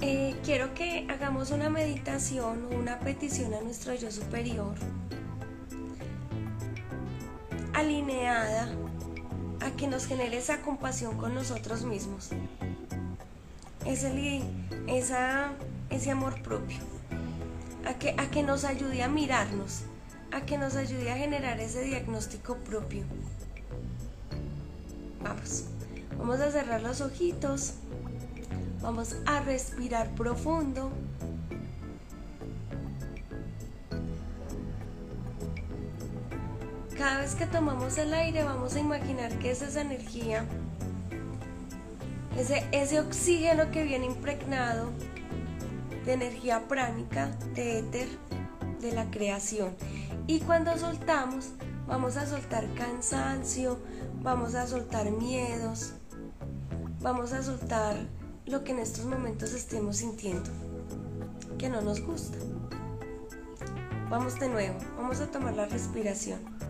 Eh, 0.00 0.34
quiero 0.42 0.74
que 0.74 1.06
hagamos 1.08 1.52
una 1.52 1.70
meditación 1.70 2.66
o 2.72 2.76
una 2.76 2.98
petición 2.98 3.54
a 3.54 3.60
nuestro 3.60 3.94
yo 3.94 4.10
superior 4.10 4.74
alineada 7.72 8.68
que 9.76 9.86
nos 9.86 10.06
genere 10.06 10.38
esa 10.38 10.60
compasión 10.62 11.16
con 11.16 11.34
nosotros 11.34 11.84
mismos. 11.84 12.30
Ese, 13.86 14.42
esa, 14.86 15.52
ese 15.90 16.10
amor 16.10 16.40
propio. 16.42 16.78
A 17.84 17.94
que, 17.94 18.14
a 18.16 18.30
que 18.30 18.42
nos 18.42 18.64
ayude 18.64 19.02
a 19.02 19.08
mirarnos, 19.08 19.82
a 20.30 20.42
que 20.42 20.56
nos 20.56 20.76
ayude 20.76 21.10
a 21.10 21.16
generar 21.16 21.60
ese 21.60 21.82
diagnóstico 21.82 22.56
propio. 22.58 23.04
Vamos, 25.22 25.64
vamos 26.16 26.40
a 26.40 26.50
cerrar 26.50 26.82
los 26.82 27.00
ojitos, 27.00 27.74
vamos 28.80 29.16
a 29.26 29.40
respirar 29.40 30.14
profundo. 30.14 30.92
Cada 37.02 37.18
vez 37.18 37.34
que 37.34 37.46
tomamos 37.46 37.98
el 37.98 38.14
aire 38.14 38.44
vamos 38.44 38.76
a 38.76 38.78
imaginar 38.78 39.36
que 39.40 39.50
es 39.50 39.60
esa 39.60 39.80
energía, 39.80 40.44
ese, 42.38 42.64
ese 42.70 43.00
oxígeno 43.00 43.72
que 43.72 43.82
viene 43.82 44.06
impregnado 44.06 44.88
de 46.04 46.12
energía 46.12 46.68
pránica, 46.68 47.36
de 47.56 47.80
éter, 47.80 48.06
de 48.80 48.92
la 48.92 49.10
creación. 49.10 49.74
Y 50.28 50.38
cuando 50.42 50.78
soltamos, 50.78 51.50
vamos 51.88 52.16
a 52.16 52.24
soltar 52.24 52.72
cansancio, 52.74 53.80
vamos 54.22 54.54
a 54.54 54.68
soltar 54.68 55.10
miedos, 55.10 55.94
vamos 57.00 57.32
a 57.32 57.42
soltar 57.42 57.96
lo 58.46 58.62
que 58.62 58.70
en 58.70 58.78
estos 58.78 59.06
momentos 59.06 59.54
estemos 59.54 59.96
sintiendo, 59.96 60.50
que 61.58 61.68
no 61.68 61.82
nos 61.82 62.00
gusta. 62.00 62.38
Vamos 64.08 64.38
de 64.38 64.48
nuevo, 64.48 64.78
vamos 64.96 65.18
a 65.18 65.26
tomar 65.26 65.54
la 65.54 65.66
respiración. 65.66 66.61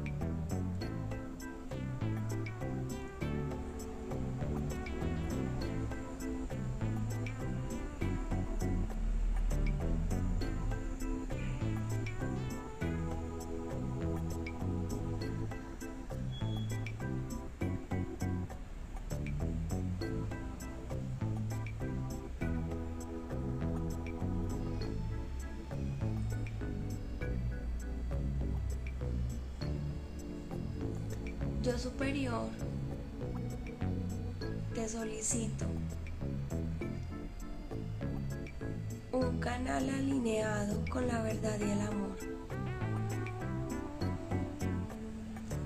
Un 39.13 39.39
canal 39.39 39.89
alineado 39.89 40.85
con 40.91 41.07
la 41.07 41.23
verdad 41.23 41.61
y 41.61 41.71
el 41.71 41.81
amor. 41.81 42.17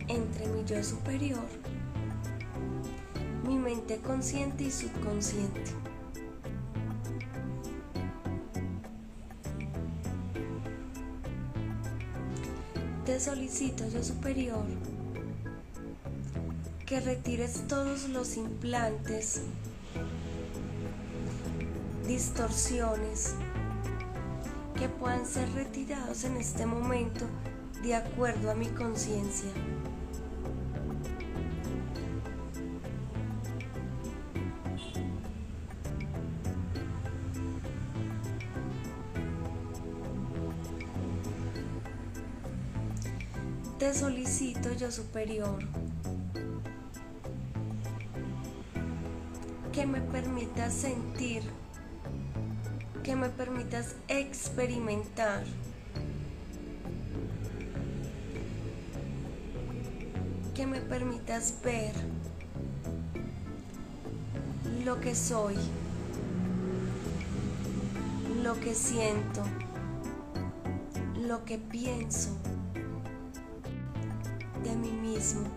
Entre 0.08 0.46
mi 0.48 0.62
yo 0.66 0.84
superior, 0.84 1.46
mi 3.46 3.56
mente 3.56 3.96
consciente 3.96 4.64
y 4.64 4.70
subconsciente. 4.70 5.62
Te 13.06 13.18
solicito 13.18 13.88
yo 13.88 14.02
superior 14.02 14.66
que 16.96 17.00
retires 17.00 17.62
todos 17.68 18.08
los 18.08 18.38
implantes, 18.38 19.42
distorsiones 22.06 23.34
que 24.78 24.88
puedan 24.88 25.26
ser 25.26 25.52
retirados 25.52 26.24
en 26.24 26.38
este 26.38 26.64
momento 26.64 27.26
de 27.82 27.96
acuerdo 27.96 28.50
a 28.50 28.54
mi 28.54 28.68
conciencia. 28.68 29.50
Te 43.78 43.92
solicito 43.92 44.72
yo 44.72 44.90
superior 44.90 45.58
que 49.76 49.84
me 49.84 50.00
permitas 50.00 50.72
sentir, 50.72 51.42
que 53.02 53.14
me 53.14 53.28
permitas 53.28 53.94
experimentar. 54.08 55.44
Que 60.54 60.66
me 60.66 60.80
permitas 60.80 61.52
ver 61.62 61.92
lo 64.82 64.98
que 64.98 65.14
soy, 65.14 65.56
lo 68.42 68.58
que 68.58 68.74
siento, 68.74 69.42
lo 71.20 71.44
que 71.44 71.58
pienso 71.58 72.30
de 74.64 74.74
mí 74.74 74.90
mismo. 74.90 75.55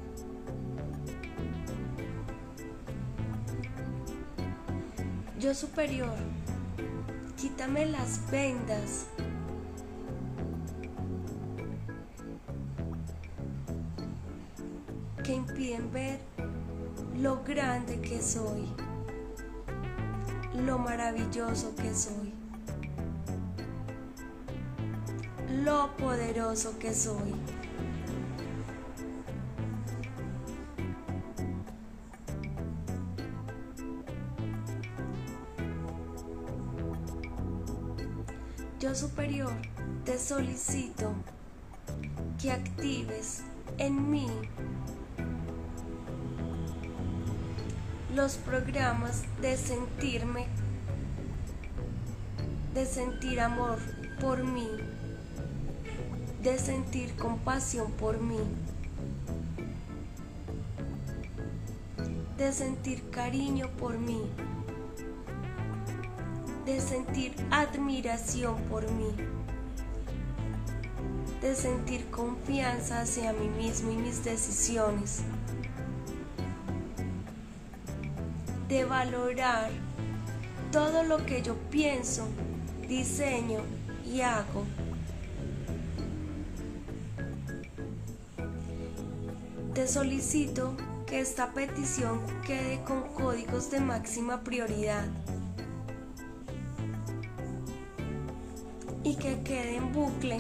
Superior, 5.54 6.14
quítame 7.36 7.88
las 7.88 8.30
vendas. 8.30 9.08
que 15.24 15.34
impiden 15.34 15.92
ver 15.92 16.20
lo 17.20 17.44
grande 17.44 18.00
que 18.00 18.22
soy, 18.22 18.68
lo 20.66 20.80
maravilloso 20.80 21.76
que 21.76 21.94
soy, 21.94 22.34
lo 25.64 25.96
poderoso 25.98 26.80
que 26.80 26.94
soy. 26.94 27.36
Yo 38.80 38.96
superior, 38.96 39.52
te 40.06 40.18
solicito 40.18 41.12
que 42.42 42.50
actives 42.50 43.44
en 43.78 44.10
mí 44.10 44.26
los 48.16 48.36
programas 48.36 49.24
de 49.42 49.58
sentirme, 49.58 50.48
de 52.74 52.86
sentir 52.86 53.42
amor 53.42 53.80
por 54.22 54.46
mí, 54.46 54.70
de 56.42 56.58
sentir 56.58 57.18
compasión 57.18 57.92
por 57.92 58.22
mí, 58.22 58.40
de 62.38 62.54
sentir 62.54 63.10
cariño 63.10 63.70
por 63.78 63.98
mí 63.98 64.22
de 66.70 66.80
sentir 66.80 67.34
admiración 67.50 68.56
por 68.70 68.90
mí, 68.92 69.10
de 71.42 71.56
sentir 71.56 72.06
confianza 72.12 73.02
hacia 73.02 73.34
mí 73.34 73.48
mismo 73.48 73.90
y 73.90 73.96
mis 73.96 74.24
decisiones, 74.24 75.22
de 78.68 78.86
valorar 78.86 79.72
todo 80.72 81.02
lo 81.02 81.26
que 81.26 81.42
yo 81.42 81.56
pienso, 81.72 82.28
diseño 82.88 83.62
y 84.06 84.22
hago. 84.22 84.64
Te 89.74 89.88
solicito 89.88 90.78
que 91.08 91.20
esta 91.20 91.52
petición 91.52 92.22
quede 92.46 92.84
con 92.84 93.02
códigos 93.16 93.72
de 93.72 93.80
máxima 93.80 94.44
prioridad. 94.44 95.08
y 99.10 99.16
que 99.16 99.42
quede 99.42 99.78
en 99.78 99.92
bucle 99.92 100.40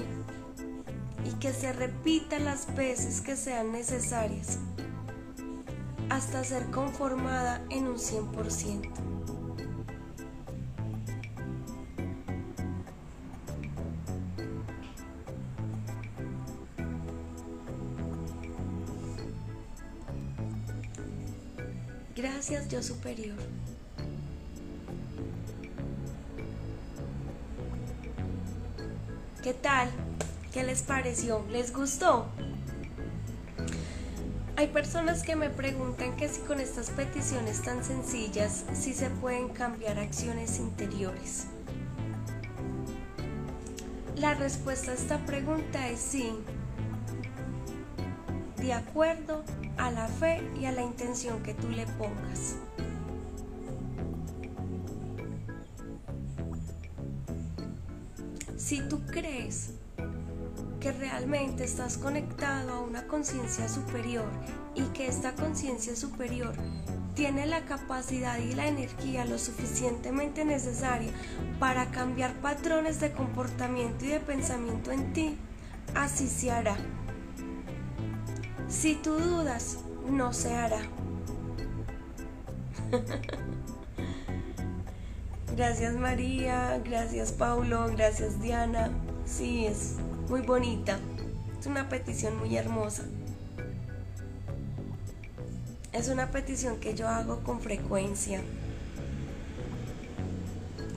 y 1.25 1.31
que 1.39 1.51
se 1.51 1.73
repita 1.73 2.37
las 2.37 2.75
veces 2.75 3.19
que 3.19 3.35
sean 3.35 3.71
necesarias 3.71 4.59
hasta 6.09 6.43
ser 6.43 6.69
conformada 6.69 7.65
en 7.71 7.87
un 7.87 7.97
100%. 7.97 8.91
Gracias, 22.15 22.67
yo 22.67 22.83
superior. 22.83 23.37
¿Qué 29.43 29.53
tal? 29.53 29.89
¿Qué 30.51 30.63
les 30.63 30.81
pareció? 30.81 31.45
¿Les 31.49 31.71
gustó? 31.71 32.27
Hay 34.57 34.67
personas 34.67 35.23
que 35.23 35.37
me 35.37 35.49
preguntan 35.49 36.17
que 36.17 36.27
si 36.27 36.41
con 36.41 36.59
estas 36.59 36.89
peticiones 36.89 37.61
tan 37.61 37.81
sencillas, 37.85 38.65
si 38.73 38.93
se 38.93 39.09
pueden 39.09 39.47
cambiar 39.47 39.97
acciones 39.97 40.59
interiores. 40.59 41.45
La 44.17 44.33
respuesta 44.33 44.91
a 44.91 44.95
esta 44.95 45.19
pregunta 45.19 45.87
es 45.87 46.01
sí, 46.01 46.33
de 48.57 48.73
acuerdo 48.73 49.45
a 49.77 49.89
la 49.89 50.09
fe 50.09 50.43
y 50.59 50.65
a 50.65 50.73
la 50.73 50.81
intención 50.81 51.41
que 51.43 51.53
tú 51.53 51.69
le 51.69 51.85
pongas. 51.85 52.57
Si 58.69 58.81
tú 58.81 59.01
crees 59.07 59.71
que 60.79 60.91
realmente 60.91 61.63
estás 61.63 61.97
conectado 61.97 62.71
a 62.71 62.81
una 62.81 63.07
conciencia 63.07 63.67
superior 63.67 64.27
y 64.75 64.83
que 64.93 65.07
esta 65.07 65.33
conciencia 65.33 65.95
superior 65.95 66.53
tiene 67.15 67.47
la 67.47 67.65
capacidad 67.65 68.37
y 68.37 68.53
la 68.53 68.67
energía 68.67 69.25
lo 69.25 69.39
suficientemente 69.39 70.45
necesaria 70.45 71.11
para 71.57 71.89
cambiar 71.89 72.31
patrones 72.41 72.99
de 72.99 73.11
comportamiento 73.11 74.05
y 74.05 74.09
de 74.09 74.19
pensamiento 74.19 74.91
en 74.91 75.13
ti, 75.13 75.35
así 75.95 76.27
se 76.27 76.51
hará. 76.51 76.77
Si 78.67 78.93
tú 78.93 79.15
dudas, 79.15 79.79
no 80.11 80.31
se 80.31 80.53
hará. 80.53 80.81
gracias 85.59 85.95
María, 85.95 86.81
gracias 86.85 87.33
Paulo, 87.33 87.87
gracias 87.91 88.41
Diana. 88.41 88.91
Sí, 89.25 89.65
es 89.65 89.95
muy 90.29 90.39
bonita. 90.39 90.97
Es 91.59 91.67
una 91.67 91.89
petición 91.89 92.39
muy 92.39 92.55
hermosa. 92.55 93.03
Es 95.91 96.07
una 96.07 96.31
petición 96.31 96.79
que 96.79 96.95
yo 96.95 97.09
hago 97.09 97.41
con 97.41 97.59
frecuencia. 97.59 98.39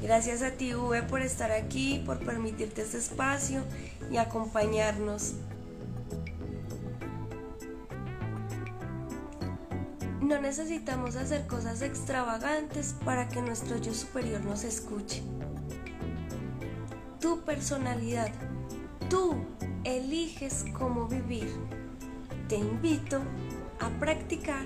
Gracias 0.00 0.42
a 0.42 0.52
ti, 0.52 0.74
V, 0.74 1.02
por 1.02 1.22
estar 1.22 1.50
aquí, 1.50 2.00
por 2.06 2.20
permitirte 2.20 2.82
este 2.82 2.98
espacio 2.98 3.62
y 4.12 4.18
acompañarnos. 4.18 5.34
No 10.32 10.40
necesitamos 10.40 11.16
hacer 11.16 11.46
cosas 11.46 11.82
extravagantes 11.82 12.94
para 13.04 13.28
que 13.28 13.42
nuestro 13.42 13.76
yo 13.76 13.92
superior 13.92 14.42
nos 14.42 14.64
escuche. 14.64 15.22
Tu 17.20 17.42
personalidad 17.42 18.30
Tú 19.10 19.36
eliges 19.84 20.64
cómo 20.72 21.06
vivir. 21.06 21.54
Te 22.48 22.56
invito 22.56 23.20
a 23.78 23.90
practicar 24.00 24.64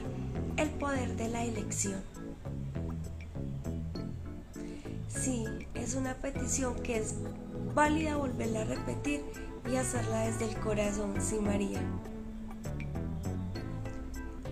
el 0.57 0.71
poder 0.71 1.17
de 1.17 1.31
la 1.31 1.43
elección. 1.43 2.01
Sí, 5.09 5.47
es 5.75 5.97
una 5.97 6.14
petición 6.14 6.77
que 6.77 6.99
es 6.99 7.17
válida 7.75 8.17
volverla 8.17 8.61
a 8.61 8.64
repetir 8.67 9.25
y 9.69 9.75
hacerla 9.75 10.27
desde 10.27 10.49
el 10.49 10.57
corazón, 10.61 11.14
sí 11.21 11.41
María. 11.41 11.83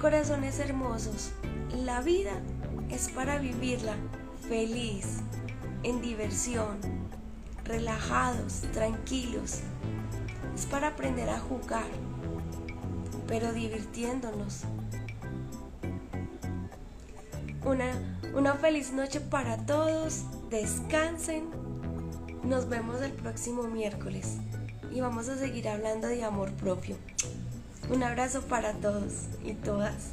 Corazones 0.05 0.59
hermosos, 0.59 1.33
la 1.83 2.03
vida 2.03 2.33
es 2.91 3.09
para 3.09 3.39
vivirla 3.39 3.95
feliz, 4.47 5.21
en 5.83 6.03
diversión, 6.03 6.77
relajados, 7.65 8.65
tranquilos. 8.75 9.61
Es 10.55 10.67
para 10.67 10.89
aprender 10.89 11.31
a 11.31 11.41
jugar, 11.41 11.87
pero 13.27 13.55
divirtiéndonos. 13.55 14.65
Una, 17.65 18.19
una 18.35 18.53
feliz 18.57 18.93
noche 18.93 19.23
para 19.23 19.57
todos, 19.65 20.25
descansen. 20.51 21.49
Nos 22.43 22.69
vemos 22.69 23.01
el 23.01 23.13
próximo 23.13 23.63
miércoles 23.63 24.37
y 24.93 25.01
vamos 25.01 25.31
a 25.31 25.39
seguir 25.39 25.67
hablando 25.67 26.09
de 26.09 26.23
amor 26.25 26.53
propio. 26.53 26.99
Un 27.91 28.03
abrazo 28.03 28.43
para 28.43 28.73
todos 28.73 29.13
y 29.45 29.53
todas. 29.53 30.13